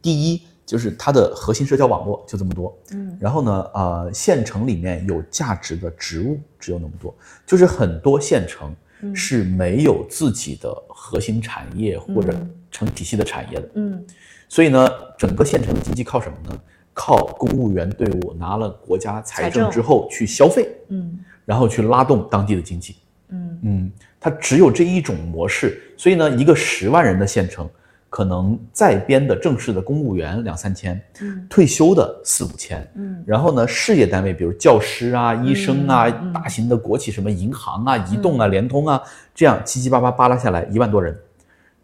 [0.00, 7.12] 第一就是它的核心社交网络就这么多，嗯然后呢，呃，县城里面有价值的职务只有那么多，
[7.44, 14.04] 就是很多县城嗯是没有自己的核心产业或者嗯成体系的产业的，嗯
[14.52, 16.60] 所以呢，整个县城的经济靠什么呢？
[16.92, 22.96] 靠公务员队伍拿了国家财财政政之后去消费，嗯然后去拉动当地的经济。
[23.30, 27.66] 嗯嗯，它只有这一种模式，所以呢，一个十万人的县城，
[28.10, 39.00] 可能在编的正式的公务员两三千，嗯退休的四五千，嗯然后呢，事业单位比如教师啊、医生啊、大型的国企什么银行啊、移动啊、联通啊，
[39.34, 41.18] 这样七七八八扒拉下来一万多人，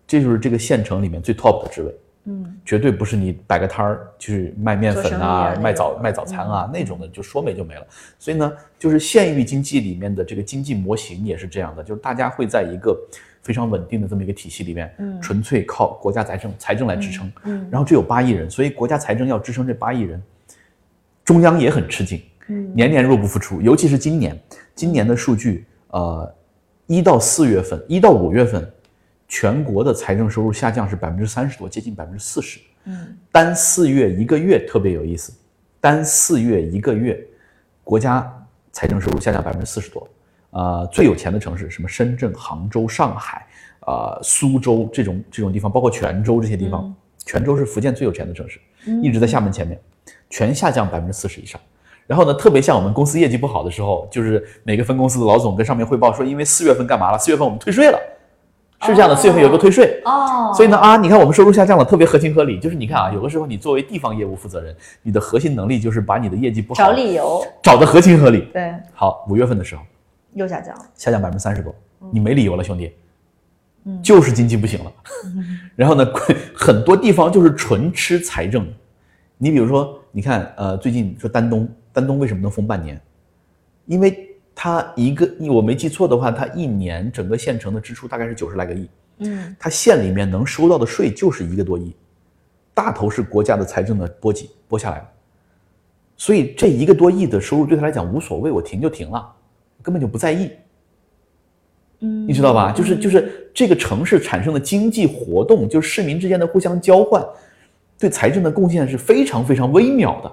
[0.07, 1.95] 这就是这个县城里面最 top 的职位。
[2.29, 7.87] 嗯绝对不是你摆个摊儿就是卖面粉啊卖早卖早餐啊、那种的，就说没就没了。
[8.19, 12.95] 所以呢，就是县域经济里面的这个经济模型也是这样的，就是大家会在一个
[13.43, 17.33] 非常稳定的这么一个体系里面，嗯纯粹靠国家财政财政来支撑。
[17.45, 20.23] 嗯然后只有八亿人，所以国家财政要支撑这八亿人，
[21.25, 23.63] 中央也很吃紧，嗯年年入不敷出。
[23.63, 24.39] 尤其是今年，
[24.75, 26.35] 今年的数据，呃，
[26.87, 28.71] 一到四月份，一到五月份，
[29.29, 32.59] 全国的财政收入下降是百分之三十多，接近百分之四十。
[32.85, 35.33] 嗯单四月一个月特别有意思，
[35.81, 37.23] 单四月一个月，
[37.85, 38.27] 国家
[38.73, 40.09] 财政收入下降百分之四十多。
[40.51, 43.47] 呃，最有钱的城市，什么深圳、杭州、上海，
[43.87, 46.95] 呃，苏州这种这种地方，包括泉州这些地方，嗯
[47.27, 49.79] 泉州是福建最有钱的城市，嗯一直在厦门前面，
[50.31, 51.61] 全下降百分之四十以上。
[52.07, 57.19] 然后呢，特别像我们公司业绩不好的时候，就是每个分公司的老总跟上面汇报说，因为四月份干嘛了？
[57.19, 58.01] 四月份我们退税了，
[58.83, 62.61] 是这样的，四月份有个退税，哦，所以呢啊，你看我们收入下降了，特别合情合理。
[62.61, 68.49] 就是你看啊，有的时候你作为地方业务负责人，你的核心能力就是把你的业绩不好找理由，找的合情合理。
[68.53, 69.83] 对，好，五月份的时候
[70.35, 70.85] 又下降了。
[70.95, 71.75] 下降百分之三十多，
[72.13, 72.93] 你没理由了，兄弟，
[73.85, 74.93] 嗯就是经济不行了。
[75.75, 76.07] 然后呢，
[76.55, 78.67] 很多地方就是纯吃财政。
[79.39, 83.01] 你比如说，你看呃，最近说丹东，丹东为什么能封半年？
[83.87, 84.28] 因为
[84.61, 88.89] 它一个，我没记错的话，他一年整个县城的支出大概是九十来个亿。
[89.19, 89.55] 嗯。
[89.57, 91.95] 它县里面能收到的税就是一个多亿，
[92.75, 95.09] 大头是国家的财政的拨给拨下来了，
[96.17, 99.33] 所以这一个多亿的收入对他来讲无所谓，我停就停了，
[99.81, 100.51] 根本就不在意，
[102.01, 102.73] 嗯，你知道吧？
[102.73, 107.25] 就是就是这个城市产生的经济活动，就是市民之间的互相交换，
[107.97, 110.33] 对财政的贡献是非常非常微渺的，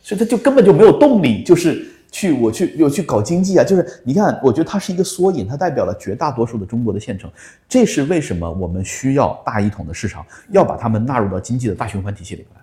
[0.00, 7.30] 所以他就根本就没有动力，就是去我去我去搞经济啊，就是你看，我觉得它是一个缩影，它代表了绝大多数的中国的县城，
[7.68, 12.60] 这是为什么我们需要大一统的市场，要把它们纳入到经济的大循环体系里面来。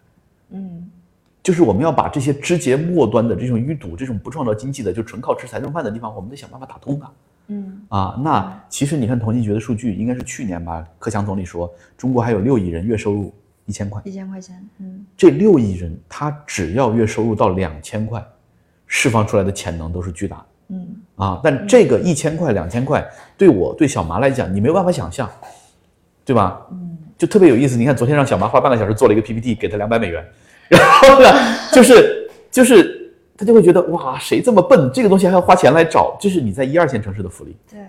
[0.50, 0.90] 嗯
[1.44, 7.10] 就是我们要把这些枝节末端的这种淤堵、这种不创造经济的，就纯靠吃财政饭的地方，我们得想办法打通它。
[7.48, 13.34] 嗯啊，那其实你看统计局的数据，应该是去年吧，克强总理说，中国还有六亿人月收入
[13.66, 18.22] 一千块，一千块钱，嗯这六亿人他只要月收入到两千块，
[18.88, 21.40] 释放出来的潜能都是巨大的嗯啊。
[21.44, 25.30] 但这个一千块、两千块，对我对小麻来讲，你没有办法想象，
[26.26, 26.66] 对吧？
[26.72, 27.76] 嗯就特别有意思。
[27.76, 30.24] 你看昨天让小麻花半个小时做了一个 PPT，给他两百美元，
[30.70, 31.28] 然后呢，
[31.74, 34.92] 就是就是他就会觉得哇，谁这么笨？
[34.94, 37.58] 这个东西还要花钱来找，这是你在一二线城市的福利。
[37.72, 37.80] 对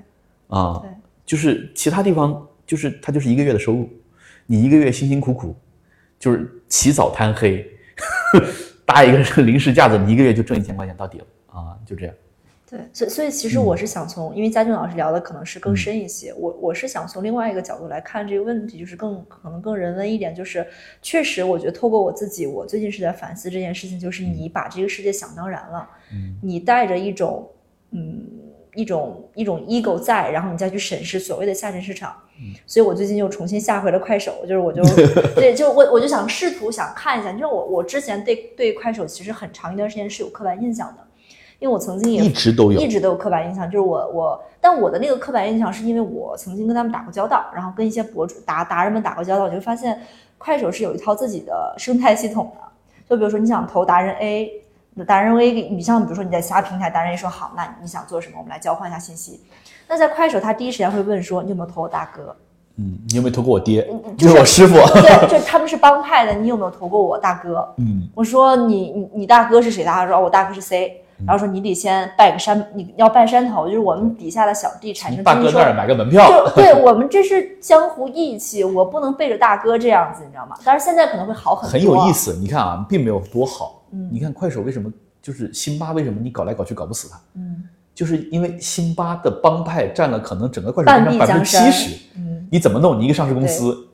[0.47, 0.91] 啊对，
[1.27, 3.91] 就是其他地方就是他就是一个月的收入，
[4.47, 5.55] 你一个月辛辛苦苦，
[6.19, 7.71] 就是起早贪黑，
[8.89, 12.15] 搭一个临时架子，你一个月就挣一千块钱到底了啊，就这样。
[12.71, 20.67] 对，所以所以其实嗯我是想从，因为嘉俊老师聊的可能是更深一些，我我是想从另外一个角度来看这个问题，就是更可能更人文一点，就是
[21.03, 27.47] 确实我觉得透过我自己，我最近是在反思这件事情，就是你把这个世界想当然了，嗯你带着一种
[27.91, 28.27] 嗯
[28.75, 32.17] 一种一种 ego 在，然后你再去审视所谓的下沉市场。
[32.41, 34.83] 嗯所以我最近又重新下回了快手，就是我就
[35.35, 41.03] 对，就我我就想试图想看一下，就是我我之前对对快手其实很长一段时间是有刻板印象的，
[41.59, 50.01] 因为我曾经也一直都有一直都有刻板印象，就是我我，但我的那个刻板印象是因为我曾经跟他们打过交道，然后跟一些博主达达人们打过交道，我就发现
[50.39, 52.69] 快手是有一套自己的生态系统的。
[53.09, 54.53] 就比如说你想投达人 A，
[54.95, 59.41] 那达人 A，你像比如说你在其他平台，达人 A 说好，那你想做什么，我们来交换一下信息。
[59.89, 62.35] 那在快手，他第一时间会问说你有没有投我大哥？
[62.77, 63.83] 嗯，你有没有投过我爹？
[64.17, 64.75] 就 就是是我师傅。
[65.01, 67.67] 对，就是他们是帮派的，你有没有投过我大哥？
[67.79, 69.83] 嗯我说你你你大哥是谁？
[69.83, 75.51] 他说哦我大哥是 C，然后说你得先拜个山，你要拜山头，就是我们底下的小弟产生大哥。
[75.51, 76.29] 那儿买个门票。
[76.29, 80.57] 就对我们这是江湖义气，我不能背着大哥这样子，你知道吗？
[80.65, 82.13] 但是现在可能会好很多，很有意。
[82.13, 82.35] 思。
[82.35, 83.83] 你看啊，并没有多好。
[83.91, 87.19] 嗯你看快手为什么就是辛巴为什么你搞来搞去搞不死他？
[87.35, 87.65] 嗯
[87.99, 91.97] 就是因为辛巴的帮派占了可能整个快手半壁边上百分之七十。
[92.15, 92.97] 嗯，你怎么弄？
[93.01, 93.89] 你一个上市公司，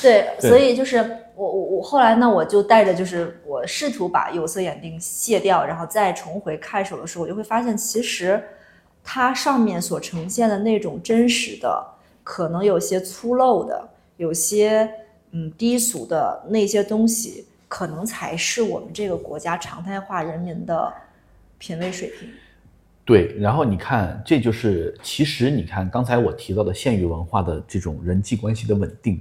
[0.00, 0.98] 对， 对所以就是
[1.34, 8.40] 我我我后来呢，我就带着就是我试图把有色眼镜卸掉，然后再重回快手的时候，我就会发现其实
[9.02, 11.84] 它上面所呈现的那种真实的，
[12.22, 14.88] 可能有些粗陋的，有些
[15.32, 20.92] 嗯低俗的那些东西，可能才是我们这个国家常态化人民的
[21.58, 22.28] 品味水平。
[23.08, 29.18] 对，然后你看，这就是其实你看刚才我提到的县域文化的这种人际关系的稳定，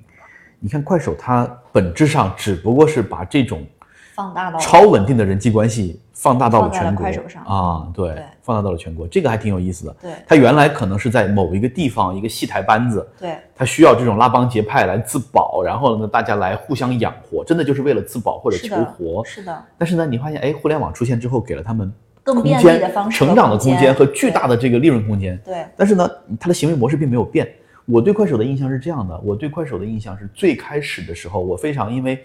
[0.60, 3.66] 你看快手它本质上只不过是把这种
[4.14, 7.06] 放大到超稳定的人际关系放大到了全国
[7.46, 9.96] 啊，对对，放大到了全国，这个还挺有意思的。
[10.02, 19.24] 对它原来可能是在某一个地方一个戏台班子，对它需要这种拉帮结派来自保，然后呢大家来互相养活，真的就是为了自保或者求是的活。
[19.24, 21.90] 是的，但是呢，你发现哎，互联网出现之后，给了他们
[22.28, 25.40] 更空便利的间方式成长的空间和巨大的这个利润空间。
[25.46, 27.48] 对但是呢，它的行为模式并没有变。
[27.86, 32.22] 我对快手的印象是这样的，我对快手的印象是最开始的时候，我非常因为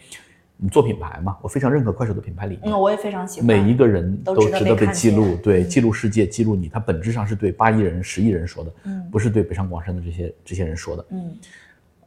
[0.57, 2.75] 你做品牌嘛，我非常认可快手的品牌理念。
[2.75, 6.69] 嗯，我也非常喜欢每一个人都值得被记录，对，嗯记录世界，记录你。
[6.69, 11.05] 它本质上是对八亿人、十亿人说的，嗯不是对北上广深的这些这些人说的。
[11.11, 11.33] 嗯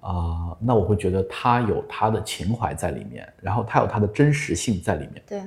[0.02, 5.42] 啊、那我会觉得他有他的情怀在里面，然后他有他的真实性在里面，对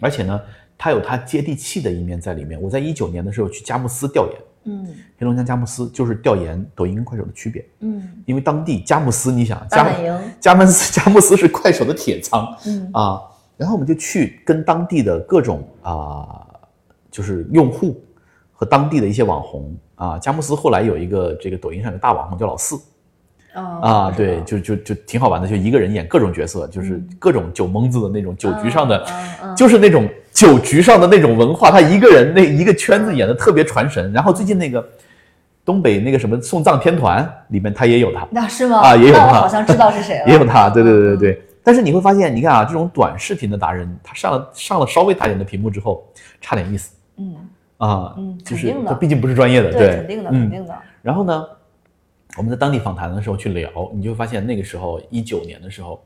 [0.00, 0.40] 而且呢，
[0.78, 2.60] 他有它接地气的一面在里面。
[2.62, 4.86] 我在一九年的时候去佳木斯调研，嗯。
[5.18, 8.08] 黑龙江佳木斯就是调研抖音跟快手的区别，嗯。
[8.24, 9.92] 因为当地佳木斯，你想佳
[10.40, 12.88] 佳木斯 佳木斯是快手的铁仓，嗯。
[12.92, 13.20] 啊，
[13.56, 16.46] 然后我们就去跟当地的各种啊、
[17.10, 18.00] 就是用户
[18.52, 19.76] 和当地的一些网红。
[19.96, 22.80] 啊，佳木斯后来有一个这个抖音上有个大网红叫老四
[23.58, 29.04] 啊啊，对，就就就挺好玩的，就一个人演各种角色，就是各种酒蒙子的那种酒局上的，
[29.56, 34.12] 就是那种酒局上的那种文化，他一个人那一个圈子演的特别传神。
[34.12, 34.86] 然后最近那个
[35.64, 38.78] 东北那个什么送葬天团里面他也有他，那是吗？
[38.78, 41.42] 啊也有他好像知道是谁了， 也有他，对对对对嗯对。
[41.62, 46.02] 但是你会发现，你看啊，这种短视频的达人，他上了上了稍微大一点的屏幕之后，
[46.40, 47.34] 差点意思嗯
[47.76, 51.44] 啊，嗯就是肯定的他毕竟不是专业的，对，肯定的，嗯肯定的，然后呢，
[52.38, 56.00] 我们在当地访谈的时候去聊，你就会发现那个时候一九年的时候，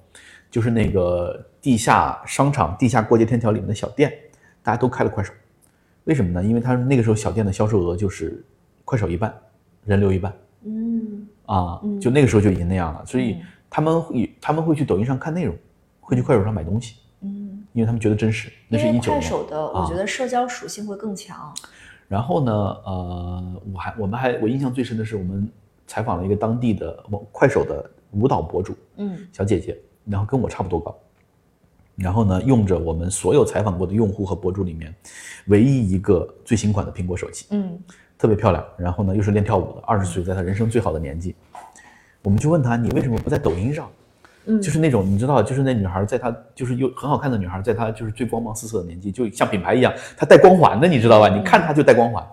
[0.51, 4.11] 就是那个地下商场、地下过街天桥里面的小店，
[4.63, 5.31] 大家都开了快手。
[6.05, 6.43] 为什么呢？
[6.43, 8.43] 因为他那个时候小店的销售额就是
[8.85, 9.33] 快手一半，
[9.85, 10.33] 人流一半
[10.65, 13.05] 嗯啊嗯，就那个时候就已经那样了。
[13.05, 15.55] 所以嗯他们会他们会去抖音上看内容，
[16.01, 18.51] 会去快手上买东西，嗯，因为他们觉得真实。
[18.69, 19.21] 那是一九年。
[19.21, 21.55] 快手的，我啊觉得社交属性会更强，
[22.09, 25.49] 然后呢，呃，我还我们还我印象最深的是我们
[25.93, 30.99] 采访了一个当地的我快手的舞蹈博主嗯小姐姐，然后跟我差不多高，
[31.97, 34.95] 然后呢，用着我们所有采访过的用户和博主里面
[35.49, 37.79] 唯一一个最新款的苹果手机，嗯
[38.17, 41.35] 特别漂亮，然后呢又是练跳舞的，二十岁，在她人生最好的年纪，
[42.23, 43.91] 我们就问她你为什么不在抖音上？
[44.47, 51.29] 嗯，就是那种你知道，就是那女孩在她就是又很好看的女孩，在她就是最光芒四射的年纪，就像品牌一样，她带光环的，你知道吧？
[51.29, 52.27] 你看她就带光环。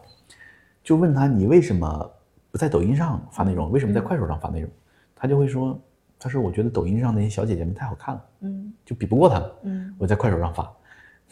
[0.82, 2.19] 就问她你为什么不
[2.58, 4.70] 在抖音上发内容，为什么在快手上发内容？
[5.16, 5.80] 他就会说，
[6.18, 8.74] 他说我觉得抖音上那些小姐姐们太好看了，嗯。
[8.86, 9.94] 就比不过他们，嗯。
[9.98, 10.72] 我在快手上发。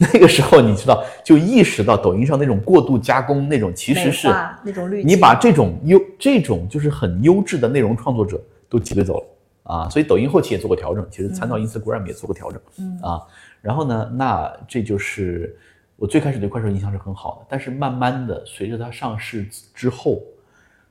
[0.00, 4.28] 那个时候你知道，就意识到抖音上那种过度加工那种其实是
[4.62, 12.96] 那种滤镜，你把这种优这种就是很优质的内容创作者都挤兑走了啊，所以抖音后期也做过调整，其实参照 Instagram 也做过调整，嗯。
[13.02, 13.20] 啊，
[13.60, 15.58] 然后呢，那这就是
[15.96, 19.44] 我最开始对快手印象是很好的，但是慢慢的随着它上市
[19.74, 20.22] 之后，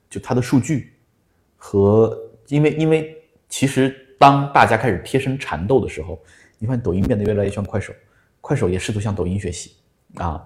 [0.10, 0.94] 就它的数据
[1.56, 3.16] 和因为因为
[3.50, 6.20] 其实当大家开始贴身缠斗的时候，
[6.58, 7.94] 你发现抖音变得越来越像快手，
[8.42, 9.74] 快手也试图向抖音学习
[10.16, 10.44] 啊。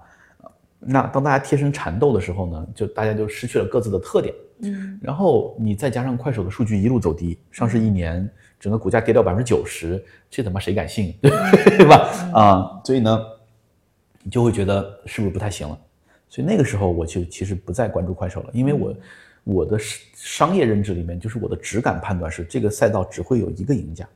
[0.80, 4.34] 那当大家贴身缠斗的时候呢，就大家就失去了各自的特点。
[4.64, 12.10] 嗯然后你再加上快手的数据一路走低，上市一年整个股价跌掉百分之九十，这他妈谁敢信， 对吧？
[12.34, 13.20] 啊、所以呢，
[14.22, 15.80] 你就会觉得是不是不太行了？
[16.30, 18.94] 所以那个时候我就其实不再关注快手了，因为我
[19.44, 24.08] 我的商商业认知里面，就是我的直感判断是这个赛道只会有一个赢家，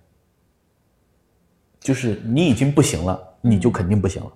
[1.80, 4.32] 就是你已经不行了，你就肯定不行了。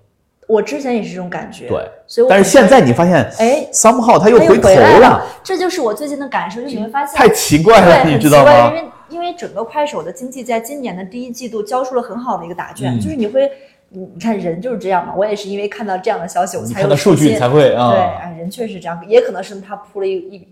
[0.48, 8.74] 我之前也是这种感觉，对，所以但是现在你发现，哎，somehow 他又回头回了，这就是我最近的感受，就你会发现太奇怪了，你知道吗，因？
[8.74, 13.50] 为因为整个快手的经济在今年的第一季度交出了很好的一个答卷，嗯就是你会，
[13.88, 17.90] 你你看人就是这样嘛，我也是因为看到这样的消息，我你才有看到数据信才会啊。
[17.90, 20.46] 对，哎，人确实这样，也可能是他铺了一一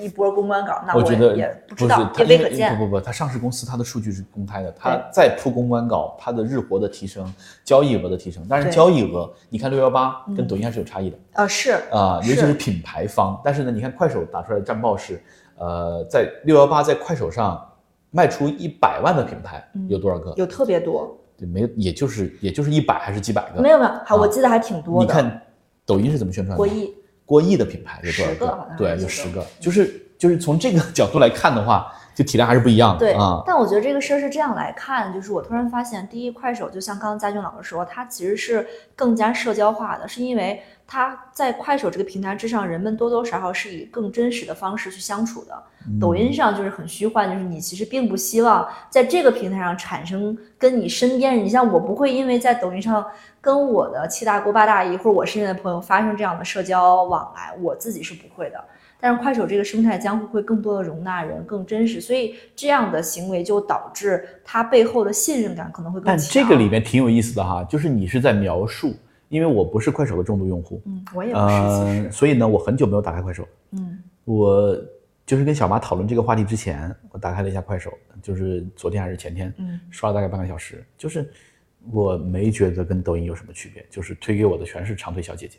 [0.00, 2.76] 一波公关稿，那我觉得也不知道，也未可见。
[2.76, 7.30] 不不不，它上市公司它的数据是公开的，它再铺公关稿，它的日活的提升、
[7.64, 13.40] 交易额的提升，但是交易额你看六幺八跟嗯抖音还是有差异的啊，是啊，尤其是是品牌方。
[13.44, 15.22] 但是呢，你看快手打出来的战报是，
[15.58, 17.64] 呃，在六幺八在快手上
[18.10, 20.32] 卖出一百万的品牌嗯有多少个？
[20.36, 23.60] 有特别多，对，没，也就是也就是一百还是几百个？
[23.60, 25.06] 没有没有，好，我记得还挺多的。
[25.06, 25.40] 你看
[25.86, 26.56] 抖音是怎么宣传的？
[26.56, 26.94] 过亿，
[27.30, 29.46] 过亿的品牌有多少十个对，有十个。
[29.60, 32.98] 就是就是从这个 角度来看的话，就体量还是不一样的。
[32.98, 38.66] 对啊，但我觉得这个事儿是这样来看，就是我突然发现，第一，快手就像刚刚嘉俊老师说，它其实是
[38.96, 40.60] 更加社交化的，是因为
[40.92, 45.54] 它在快手这个平台之上，人们多多少少是以更真实的方式去相处的。
[46.00, 53.06] 抖音上就是很虚幻，就是你其实并不希望在这个平台上产生跟你身边人，你像我不会因为在抖音上
[53.40, 58.60] 跟我的七大姑八大姨或者我身边的朋友发生这样的社交往来，我自己是不会的。
[58.98, 66.28] 但是快手这个生态将会更多的容纳人，更真实，所以这样的行为就导致它背后的信任感可能会更但强。
[66.30, 68.92] 这个里面挺有意思的哈，就是你是在描述，
[69.30, 73.48] 因为我不是快手的重度用户，嗯，我也不是，所以呢，我很久没有打开快手。
[73.70, 73.98] 嗯。
[74.24, 74.76] 我
[75.24, 79.80] 就是跟小马讨论这个话题之前，我打开了一下快手，就是昨天还是前天，嗯。
[79.88, 81.30] 刷了大概半个小时，就是
[81.92, 85.58] 我没觉得跟抖音有什么区别，就是推给我的全是长腿小姐姐。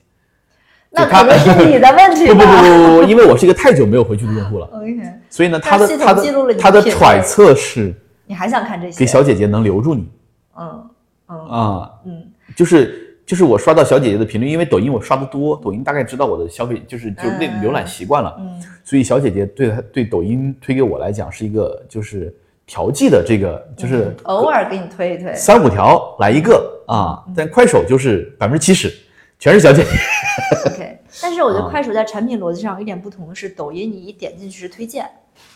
[0.90, 2.98] 那可能是你的问题 不不不。
[2.98, 7.94] 不不，因为我是一个太久没有回去的用户了， OK，所以呢，他的他的他的揣测是
[8.26, 9.00] 你还想看这些？
[9.00, 10.12] 给小姐姐能留住你。
[10.58, 10.90] 嗯
[11.30, 11.48] 嗯。
[11.48, 12.30] 啊，嗯。
[12.54, 13.01] 就是
[13.32, 25.34] 就是我刷到小姐姐的频率，因为抖音我刷的多，抖音大概知道我的消费就是就那嗯浏览习惯了，嗯所以小姐姐对她对抖音推给我来讲是一个就是调剂的这个就是嗯偶尔给你推一推。
[25.34, 28.94] 三五条来一个啊，但快手就是百分之七十
[29.40, 29.90] 全是小姐姐，
[30.70, 35.10] OK，但是我觉得啊快手在产品逻辑上有一点不同的是，抖音你一点进去是推荐，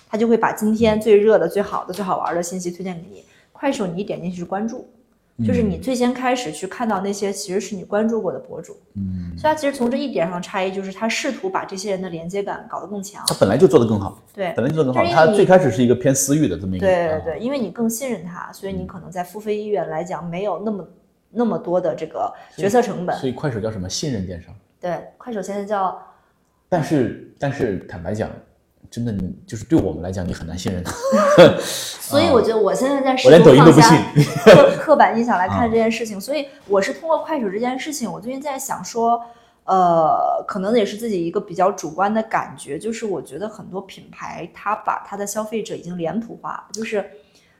[0.09, 3.25] 它就会把今天最热的、最好的、最好玩的信息推荐给你。
[3.51, 4.87] 快手你一点进去是关注，
[5.43, 8.77] 就是你最先开始去看到那些其实是你关注过的博主。
[8.93, 13.21] 嗯，所以他其实从这一点上差异就是，他试图把这些人的连接感搞得更强。
[13.27, 20.87] 他本来就做得更好，对本来就做得更好，就是因为你她最开始是一个偏私域的这么一个，啊对对对，因为你更信任他，所以你可能在付费意愿来讲没有那么
[21.31, 23.17] 那么多的这个决策成本。
[23.17, 24.55] 所以快手叫什么信任电商。
[24.79, 26.01] 对，快手现在叫
[26.69, 28.29] 但是但是坦白讲，
[28.95, 30.93] 真的你就是对我们来讲，你很难信任他。
[31.59, 34.23] 所以我觉得我现在在试我连抖音都不图放下信。
[34.45, 39.21] 刻 刻板印象来啊看这件事情，所以我是通过快手这件事情，我最近在想说，
[39.65, 47.03] 呃，可能也是自己一个比较主观的感觉，就是我觉得很多品牌它把它的消费者已经脸谱化，就是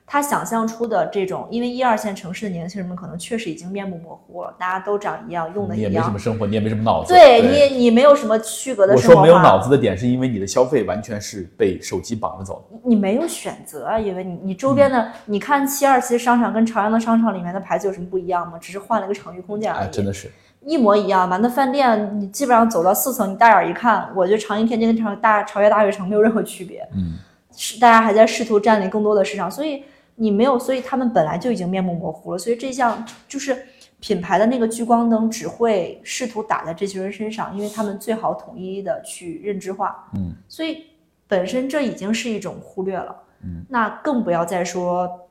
[0.08, 7.12] 他想象出的这种，因为一二线城市的年轻人们可能确实已经面目模糊了，大家都长一样，用的一你也没什样么，生活，你也没什么脑子。
[7.12, 9.22] 对你你没有什么区隔的我生活化。
[9.22, 12.78] 说没有脑子的点，是因为你的消费完全是被手机绑着走的。
[12.84, 18.60] 你没有选择啊，因为你你周边嗯的，你看七二七商场跟朝阳的商场里面的牌子有什么不一样吗？
[18.62, 20.32] 只是换了一个场域空间而哎，已，真的是，
[20.62, 21.38] 一模一样吧？
[21.38, 27.18] 那饭店你基本上走到四层，你大眼一看，我觉得长楹天津跟长大朝阳大悦城没有任何区别，嗯，
[27.58, 29.84] 是大家还在试图占领更多的市场，所以
[30.16, 33.66] 你没有，所以他们本来就已经面目模糊了，所以这项就是
[34.00, 40.86] 品牌的那个聚光灯只会试图打在这群人身上，因为他们最好统一的去认知化，嗯，所以
[41.28, 45.28] 本身这已经是一种忽略了，嗯，那更不要再说，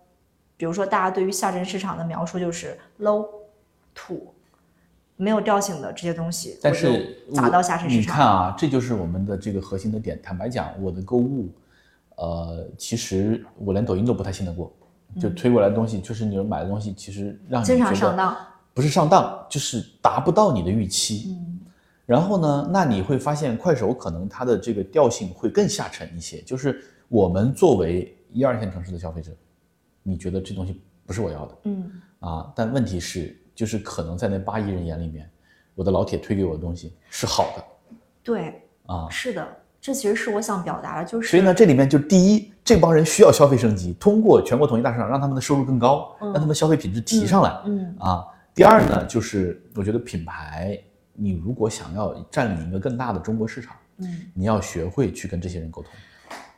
[0.57, 3.26] 比如说大家对于下沉市场的描述就是 low
[3.95, 4.30] 土。
[5.16, 8.05] 没有调性的这些东西，但是砸到下沉市场你。
[8.05, 10.18] 看啊，这就是我们的这个核心的点。
[10.20, 11.49] 坦白讲，我的购物，
[12.16, 14.72] 呃，其实我连抖音都不太信得过，
[15.20, 18.36] 就推过来的东西，就是你们买的东西，其实让你经常上当，
[18.72, 21.36] 不是上当，就是达不到你的预期。
[21.38, 21.60] 嗯，
[22.06, 29.32] 然后呢，那你会发现快手可能它的这个调性会更下沉一些，就是我们作为一二线城市的消费者，
[30.02, 31.58] 你觉得这东西不是我要的。
[31.64, 31.90] 嗯，
[32.20, 32.52] 啊？
[32.54, 35.30] 但问题是，就是可能在那八亿人眼里面，
[35.74, 37.64] 我的老铁推给我的东西是好的。
[38.22, 39.08] 对，啊。
[39.10, 39.46] 是的，
[39.85, 47.55] 这其实是我想表达的，就是所以呢，这里面就第一，这帮人需要消费升级，通过全国统一大市场让他们的收入更高，嗯让他们消费品质提上来。
[47.66, 48.24] 嗯啊。
[48.55, 50.78] 第二呢，就是我觉得品牌，
[51.12, 55.91] 你如果想要占领一个更大的中国市场，嗯，你要学会去跟这些人沟通。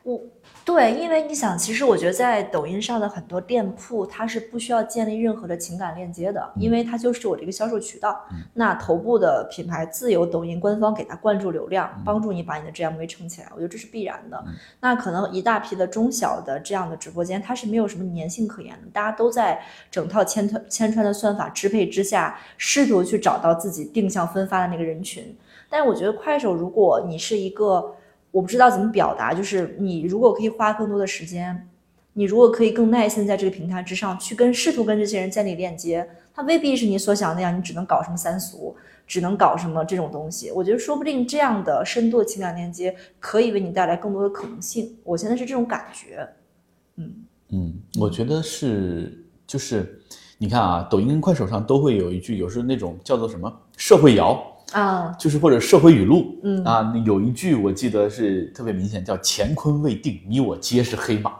[0.03, 0.21] 我
[0.67, 8.21] 对，因为你想，其实我觉得在抖音上的很多店铺，它是不需要建立任何的情感链接的，因为它就是我这个销售渠道。
[8.31, 14.43] 嗯那头部的品牌自有抖音官方给它灌注流量，帮助你把你的 GMV 撑起来，我觉得这是必然的。
[14.45, 25.33] 嗯那可能一大批的中小的这样的直播间，它是没有什么粘性可言的，大家都在整套千穿千穿的算法支配之下，试图去找到自己定向分发的那个人群。
[25.69, 27.95] 但是我觉得快手，如果你是一个
[28.37, 31.67] 我不知道怎么表达，就是你如果可以花更多的时间，
[32.13, 38.75] 你如果可以更耐心在这个平台之上去跟试图跟这些人建立链接，它未必是你所想那样，你只能搞什么三俗，
[39.07, 40.51] 只能搞什么这种东西。
[40.51, 44.95] 我觉得说不定这样的深度的情感链接可以为你带来更多的可能性。
[45.03, 46.29] 我现在是这种感觉。
[46.97, 47.11] 嗯
[47.49, 49.99] 嗯，我觉得是，就是
[50.37, 54.39] 你看啊，抖音跟快手上都会有一句，有时候那种叫做什么社会摇，
[54.73, 56.63] 啊，就是或者社会语录，嗯。
[56.63, 61.31] 啊，有一句我记得是特别明显，叫“乾坤未定，你我皆是黑马”，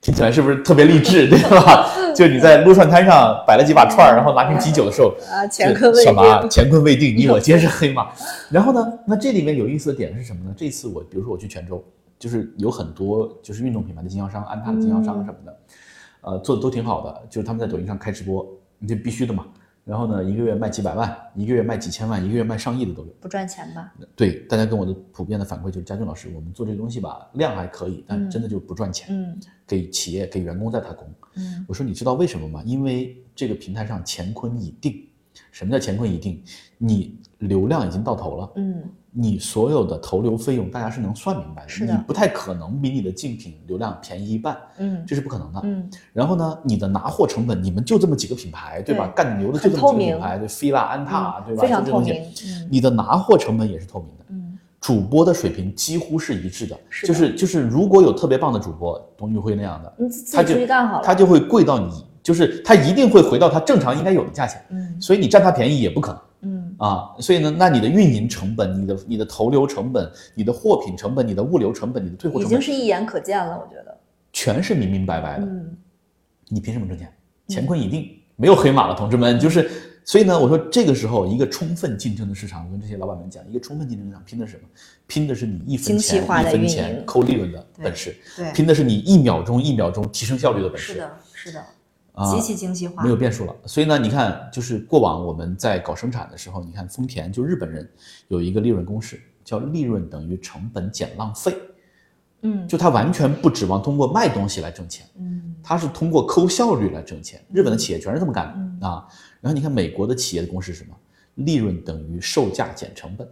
[0.00, 1.90] 听起来是不是特别励志， 对吧？
[2.14, 8.08] 就你在撸串摊上摆了几把串儿，然后拿瓶啤酒的时候，啊，乾坤未什么乾坤未定，你我皆是黑马。
[8.48, 10.54] 然后呢， 那这里面有意思的点是什么呢？
[10.56, 11.82] 这次我比如说我去泉州，
[12.18, 15.58] 就是有很多就是运动品牌的经销商，安踏的经销商什么的，
[16.22, 18.46] 呃，做的都挺好的，就是他们在抖音上开直播，
[18.86, 19.44] 这必须的嘛。
[19.86, 23.08] 然后呢，一个月卖几百万，一个月卖几千万，一个月卖上亿的都有。
[23.20, 23.94] 不赚钱吧？
[24.16, 31.08] 对，大家跟我的普遍的反馈就是，佳俊老师，我们做这个东西吧，量还可以，但嗯真的就不赚钱，嗯给企业给员工在打工。
[31.36, 32.60] 嗯我说你知道为什么吗？
[32.66, 35.05] 因为这个平台上乾坤已定。
[35.56, 36.42] 什么叫乾坤已定？
[36.76, 45.60] 你流量已经到头了，嗯你所有的投流费用大家是能算明白的，是的你不太可能比你的竞品流量便宜一半，嗯这是不可能的。
[45.64, 49.06] 嗯然后呢，你的拿货成本，你们就这么几个品牌，对吧？
[49.06, 51.62] 对干牛的就这么几个品牌，对，菲拉、安踏，对吧？
[51.62, 52.22] 非常就这东西透明。
[52.22, 54.24] 嗯你的拿货成本也是透明的。
[54.28, 59.92] 嗯主播的水平几乎是一致的，就是就是，如果有特别棒的主播，董宇辉那样的，
[60.32, 60.54] 他就。
[61.02, 67.14] 他就会贵到你，就是他一定会回到他正常应该有的价钱，嗯所以你占他便宜也不可能嗯啊。
[67.20, 73.96] 所以呢，那你的运营成本、你的你的投流成本、你的货品成本、你的物流成本、你的退货成本，已经是一眼可见了，我觉得。
[74.32, 75.46] 全是明明白白的。
[75.46, 75.76] 嗯
[76.48, 77.08] 你凭什么挣钱？
[77.48, 79.38] 乾坤已定，没有黑马了，同志们。
[79.38, 79.70] 就是，
[80.04, 84.68] 所以呢，我说这个时候一个充分竞争的市场，我跟这些老板们讲，一个充分竞争市场拼的是什么？
[85.06, 90.92] 拼的是你一分钱一分钱扣利润的本事，对拼的是你一秒钟一秒钟提升效率的本事。
[90.92, 91.64] 是的，是的，
[92.16, 93.08] 啊极其精细化没。
[93.08, 93.54] 有变数了。
[93.66, 97.88] 所以呢，你看，就是过往我们在搞生产的时候，你看丰田就日本人
[98.26, 101.54] 有一个利润公式，叫利润等于成本减浪费，
[102.42, 105.06] 嗯就他完全不指望通过卖东西来挣钱。
[105.18, 107.40] 嗯他是通过抠效率来挣钱。
[107.52, 109.06] 日本的企业全是这么干的、嗯啊。
[109.40, 110.96] 然后你看美国的企业的公式是什么？
[111.34, 113.28] 利润等于售价减成本。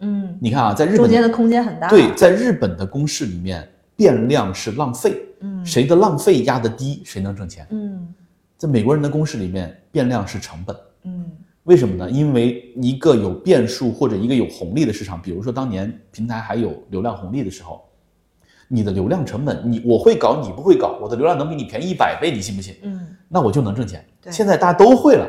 [0.00, 1.88] 嗯，你看啊，在日本中间的空间很大。
[1.88, 3.66] 对，在日本的公式里面，
[3.98, 7.66] 变量是浪费，嗯谁的浪费压得低，谁能挣钱。
[7.70, 8.14] 嗯
[8.56, 10.76] 在美国人的公式里面，变量是成本。
[11.02, 11.28] 嗯
[11.64, 12.08] 为什么呢？
[12.08, 17.84] 因为一个有变数或者一个有红利的市场，比如说当年平台还有流量红利的时候，
[18.68, 22.76] 你的流量成本，你我会搞，你不会搞，我的流量能比你便宜一百倍，你信不信？
[22.82, 24.04] 嗯那我就能挣钱。
[24.22, 25.28] 对现在大家都会了，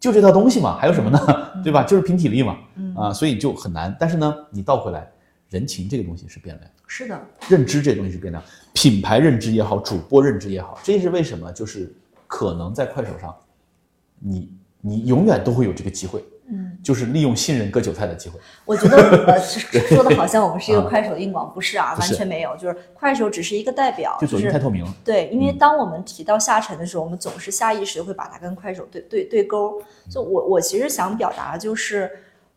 [0.00, 1.20] 就这套东西嘛，还有什么呢？
[1.54, 1.84] 嗯对吧？
[1.86, 3.94] 就是凭体力嘛，嗯啊，所以就很难。
[4.00, 5.08] 但是呢，你倒回来，
[5.50, 11.52] 人情这个东西是变量，是的，认知这东西是变量，品牌认知也好，主播认知也好，这是为什么？
[11.52, 11.92] 就是
[12.26, 13.34] 可能在快手上，
[14.20, 18.38] 你你永远都会有这个机会，嗯，就是利用信任割韭菜的机会。
[18.64, 19.40] 我觉得呃，
[19.90, 24.94] 说的好像我们是一个快手硬广，不是啊，完全没有，就是快手只是一个代表，就抖音太透明了。
[25.04, 29.82] 对，因为嗯当我们提到下沉的时候，我们总是下意识地会把它跟快手对对对勾。
[30.08, 32.08] 就我我其实想表达的就是，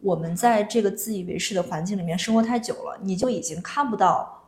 [0.01, 4.41] 我们在这个自以为是的环境里面生活太久了，你就已经看不到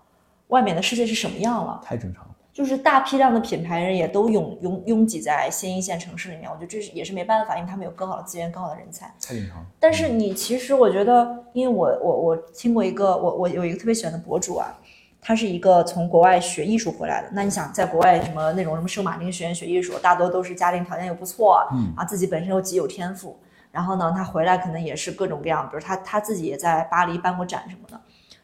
[0.48, 1.82] 外面的世界是什么样了。
[1.84, 2.30] 太正常了。
[2.54, 9.06] 就是大批量的品牌人也都拥拥拥挤在新一线城市里面，我觉得这是也是没办法，因为他们有更好的资源、更好的人才。
[9.22, 9.66] 太正常了。
[9.80, 14.78] 但是你其实我觉得，因为我我我听过一个我我有一个特别喜欢的博主啊，
[15.22, 17.30] 他是一个从国外学艺术回来的。
[17.32, 23.40] 那你想，在国外什么那种什么圣马丁学院学艺术，大多都是家庭条件又不错，嗯啊，自己本身又极有天赋。
[23.72, 28.00] 然后呢，他回来可能也是各种各样，比如他他自己也在巴黎办过展什么的。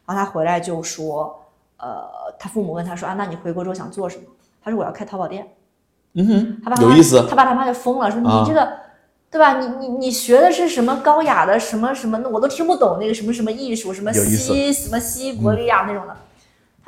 [0.06, 1.44] 然后他回来就说，
[1.76, 2.08] 呃，
[2.38, 4.24] 他父母问他说啊，那你回国之后想做什么？
[4.62, 5.46] 他说我要开淘宝店。
[6.14, 7.26] 嗯哼，他爸有意思。
[7.28, 8.72] 他爸他妈就疯了，说啊你这个，
[9.30, 9.58] 对吧？
[9.60, 16.16] 你你你学的是什么高雅的什么什么，我都听不懂那个什么什么艺术，什么西什么西伯利亚那种的。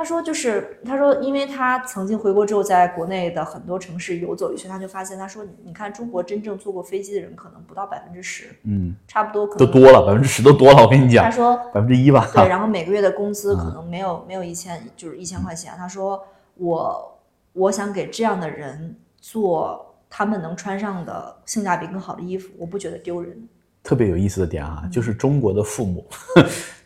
[0.00, 10.82] 他说就是他说，因为他曾经回国之后，在国内的很多城市游走一圈，他就发现，他说你看中国真正坐过飞机的人可能不到百分之十，嗯，差不多可能都多了，百分之十都多了。
[10.82, 12.26] 我跟你讲他，说百分之一吧。
[12.32, 15.74] 对， 然后每个月的工资嗯可能没有没有一千，就是一千块钱。
[15.76, 16.18] 他说
[16.54, 17.18] 我
[17.52, 23.38] 我想给这样的人做他们能穿上的性价比更好的衣服，我不觉得丢人。
[23.82, 26.06] 特别有意思的点啊，就是中国的父母，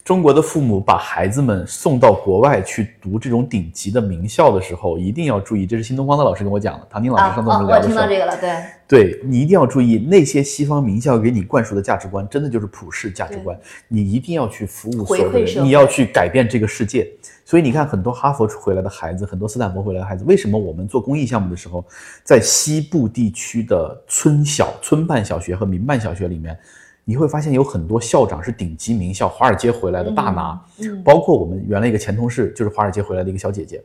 [0.05, 8.39] 中国的父母把孩子们送到国外去读这种顶级的名校的时候，一定要注意，这是新东方的老师跟我讲的，唐宁老师上次我们聊我的时候，听到这个了，
[8.87, 13.59] 对，对你一定要注意，那些西方名校给你灌输的价值观，真的就是普世价值观。
[13.89, 17.11] 你一定要去服务所有的人，你要去改变这个世界。
[17.47, 21.83] 所以你看，很多哈佛回来的孩子，很多斯坦福回来的孩子，为什么我们做公益项目的时候，
[22.23, 26.59] 在西部地区的村小、村办小学和民办小学里面，
[27.05, 33.85] 你会发现有很多校长是顶级名校，华尔街回来的大拿，嗯包括我们原来一个前同事，就是华尔街回来的一个小姐姐，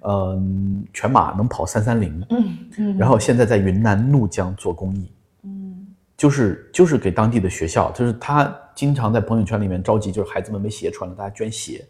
[0.00, 5.10] 嗯，全马能跑三三零，嗯嗯，然后现在在云南怒江做公益。
[5.42, 5.86] 嗯
[6.16, 11.84] 就是就是给当地的学校，就是他经常在朋友圈里面召集，就是孩子们没鞋穿了，大家捐鞋。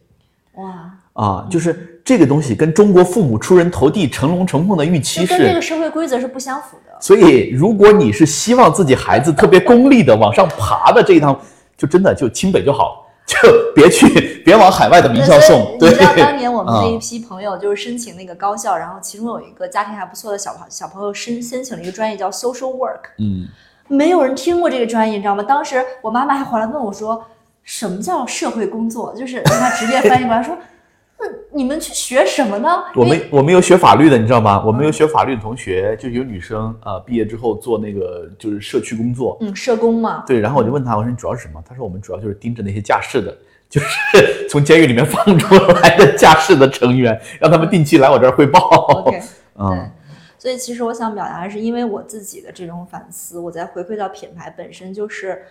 [0.54, 6.96] 哇，啊，就是这个东西跟中国父母出人头地、成龙成凤的预期是跟这个，社会规则是不相符的。
[7.00, 11.38] 所以如果你是希望自己孩子特别功利的往上爬的这一趟，
[11.76, 13.36] 就真的就清北就好，就
[13.74, 15.76] 别去别往海外的名校送。
[15.78, 23.48] 对当年我们那一啊批朋友就是申请那个高校，然后其中有一个家庭还不错的小朋小朋友申申请了一个专业叫 social work，嗯，
[23.88, 25.42] 没有人听过这个专业，你知道吗？
[25.42, 27.24] 当时我妈妈还回来问我说，
[27.64, 29.14] 什么叫社会工作？
[29.16, 30.56] 就是让 他直接翻译过来说，
[31.18, 32.84] 那你们去学什么呢？
[32.94, 34.62] 我们我们有学法律的，你知道吗？
[34.64, 41.62] 我们有学法律的同学，就有女生啊、呃毕业之后做那个就是社区工作，嗯社工嘛，对，然后我就问他，我说你主要是什么？
[41.66, 43.36] 他说我们主要就是盯着那些假释的，
[43.70, 48.60] 就是从监狱里面放出来的假释的成员，让他们定期来我这儿汇报。
[49.04, 49.20] OK，
[49.58, 49.90] 嗯，
[50.38, 55.42] 所以其实我想表达的是，因为我自己的这种反思，我在回馈到品牌本身，就是，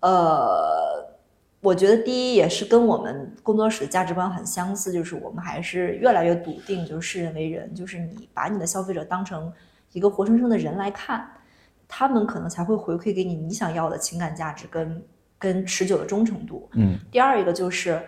[0.00, 1.06] 呃，
[1.62, 9.50] 我觉得第一也是跟我们工作室的价值观很相似，就是我们还是越来越笃定，就是视人为人，就是你把你的消费者当成
[9.92, 11.24] 一个活生生的人来看，
[11.86, 15.04] 他们可能才会回馈给你你想要的情感价值跟
[15.38, 16.68] 跟持久的忠诚度。
[16.72, 18.02] 嗯第二一个就是，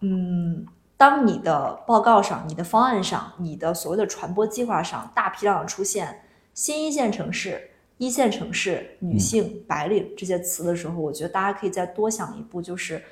[0.00, 0.64] 嗯，
[0.96, 6.22] 当你的报告上、你的方案上、你的所谓的传播计划上大批量的出现
[6.54, 7.69] 新一线城市、
[8.00, 13.02] 一线城市、女性、白领这些词的时候，我觉得大家可以再多想一步，就是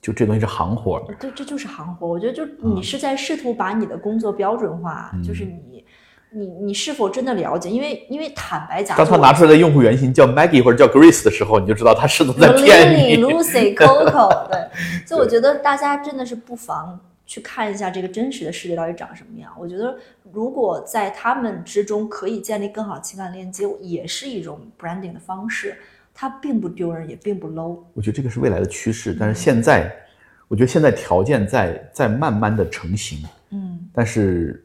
[0.00, 2.06] 就这东西是行活，对，这就是行活。
[2.06, 5.84] 我觉得就你是在试图把你的工作标准化，就是你。
[6.30, 7.70] 你你是否真的了解？
[7.70, 13.24] 因为因为坦白讲，当他拿出来的用户原型叫 Maggie 或者叫 Grace 的时候，你就知道他是都在骗 Lily、你。
[13.24, 14.60] Lucy、Coco，对，
[15.08, 19.52] 所以我觉得大家真的是不妨去看一下这个真实的世界到底长什么样。
[19.60, 19.96] 我觉得
[20.32, 25.76] 如果在他们之中可以建立更好的情感链接，也是一种 branding 的方式，
[26.14, 27.80] 它并不丢人，也并不 low。
[27.92, 29.94] 我觉得这个是未来的趋势，但是现在，
[30.48, 34.64] 我觉得现在条件在在慢慢的成型，嗯，但是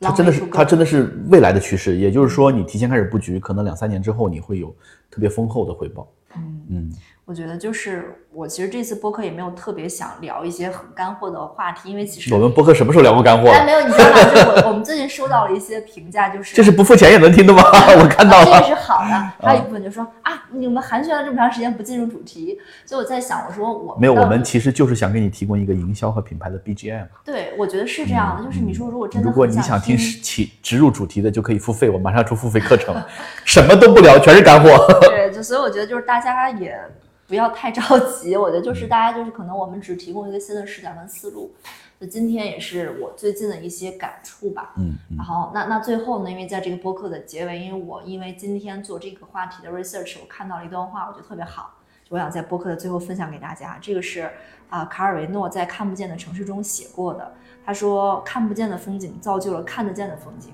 [0.00, 4.74] 它真的是它真的是未来的趋势，也就是说，你提前开始布局，可能两三年之后你会有
[5.08, 6.12] 特别丰厚的回报。
[6.36, 6.92] 嗯嗯，
[7.24, 13.50] 我觉得就是我其实这次播客也没有特别想聊一些很干货的话题，因为其实我们播客什么时候聊过干货？
[13.50, 14.24] 哎没有，你知道吗？
[14.24, 17.62] 就是我我们最近收到了一些评价，就是这是不付钱也能听的吗？
[18.00, 18.66] 我看到了，这个。
[18.66, 19.32] 是好的。
[19.46, 27.06] 还有一部分就说啊，你们寒暄了这么长时间不进入主题，所以我在想，我说我没有，我们其实就是想给你提供一个营销和品牌的 BGM。
[27.24, 32.94] 对我觉得是这样的，就是你说如果真的嗯如果你想听起植入主题的，就可以付费，我马上出付费课程，
[33.44, 34.70] 什么都不聊，全是干货。
[35.02, 36.78] 对，就所以我觉得就是大家也
[37.26, 41.52] 不要太着急，我觉得嗯就是大家就是可能我们只提供一个新的视角跟思路。
[42.00, 44.72] 就今天也是我最近的一些感触吧。
[44.76, 51.74] 嗯嗯然后那那最后呢，因为在这个播客的结尾，因为我因为今天做这个话题的 research，我看到了一段话，我觉得特别好，
[52.08, 53.78] 我想在播客的最后分享给大家。
[53.80, 54.30] 这个是
[54.68, 57.34] 啊、卡尔维诺在《看不见的城市》中写过的。
[57.64, 60.52] 他说：“看不见的风景造就了看得见的风景。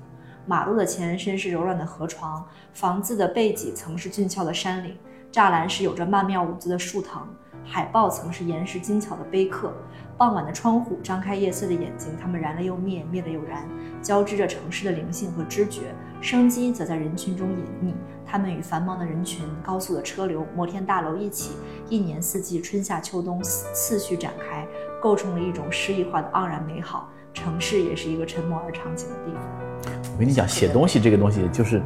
[0.49, 2.43] 马路的前身是柔软的河床，
[2.73, 4.97] 房子的背脊曾是俊俏的山岭，
[5.31, 7.29] 栅栏是有着曼妙舞姿的树藤，
[7.63, 9.75] 海报曾是岩石精巧的碑刻。
[10.17, 13.69] 傍晚的窗户张开夜色的眼睛，它们燃了又灭，灭了又燃，
[14.01, 15.95] 交织着城市的灵性和知觉。
[16.23, 17.93] 生机则在人群中隐匿，
[18.25, 21.57] 它们与繁忙的人群、高速的车流、摩天大楼一起，
[21.91, 24.67] 一年四季、春夏秋冬次序展开，
[24.99, 27.11] 构成了一种诗意化的盎然美好。
[27.35, 29.68] 城市也是一个沉默而长情的地方。
[29.85, 31.81] 我跟你讲，写东西这个东西就是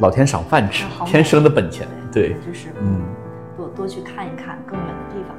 [0.00, 1.86] 老天赏饭吃天生的本钱。
[2.12, 3.02] 对，就是嗯，
[3.56, 5.36] 多多去看一看更远的地方。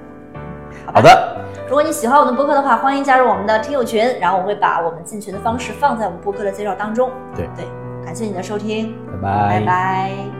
[0.86, 7.10] 吧好的，如果你喜欢我们播客的话，欢迎加入我们的听友群，然后我会把我们进群的方式放在我们播客的介绍当中。
[7.36, 7.66] 对对，
[8.06, 10.39] 感谢你的收听，拜拜拜拜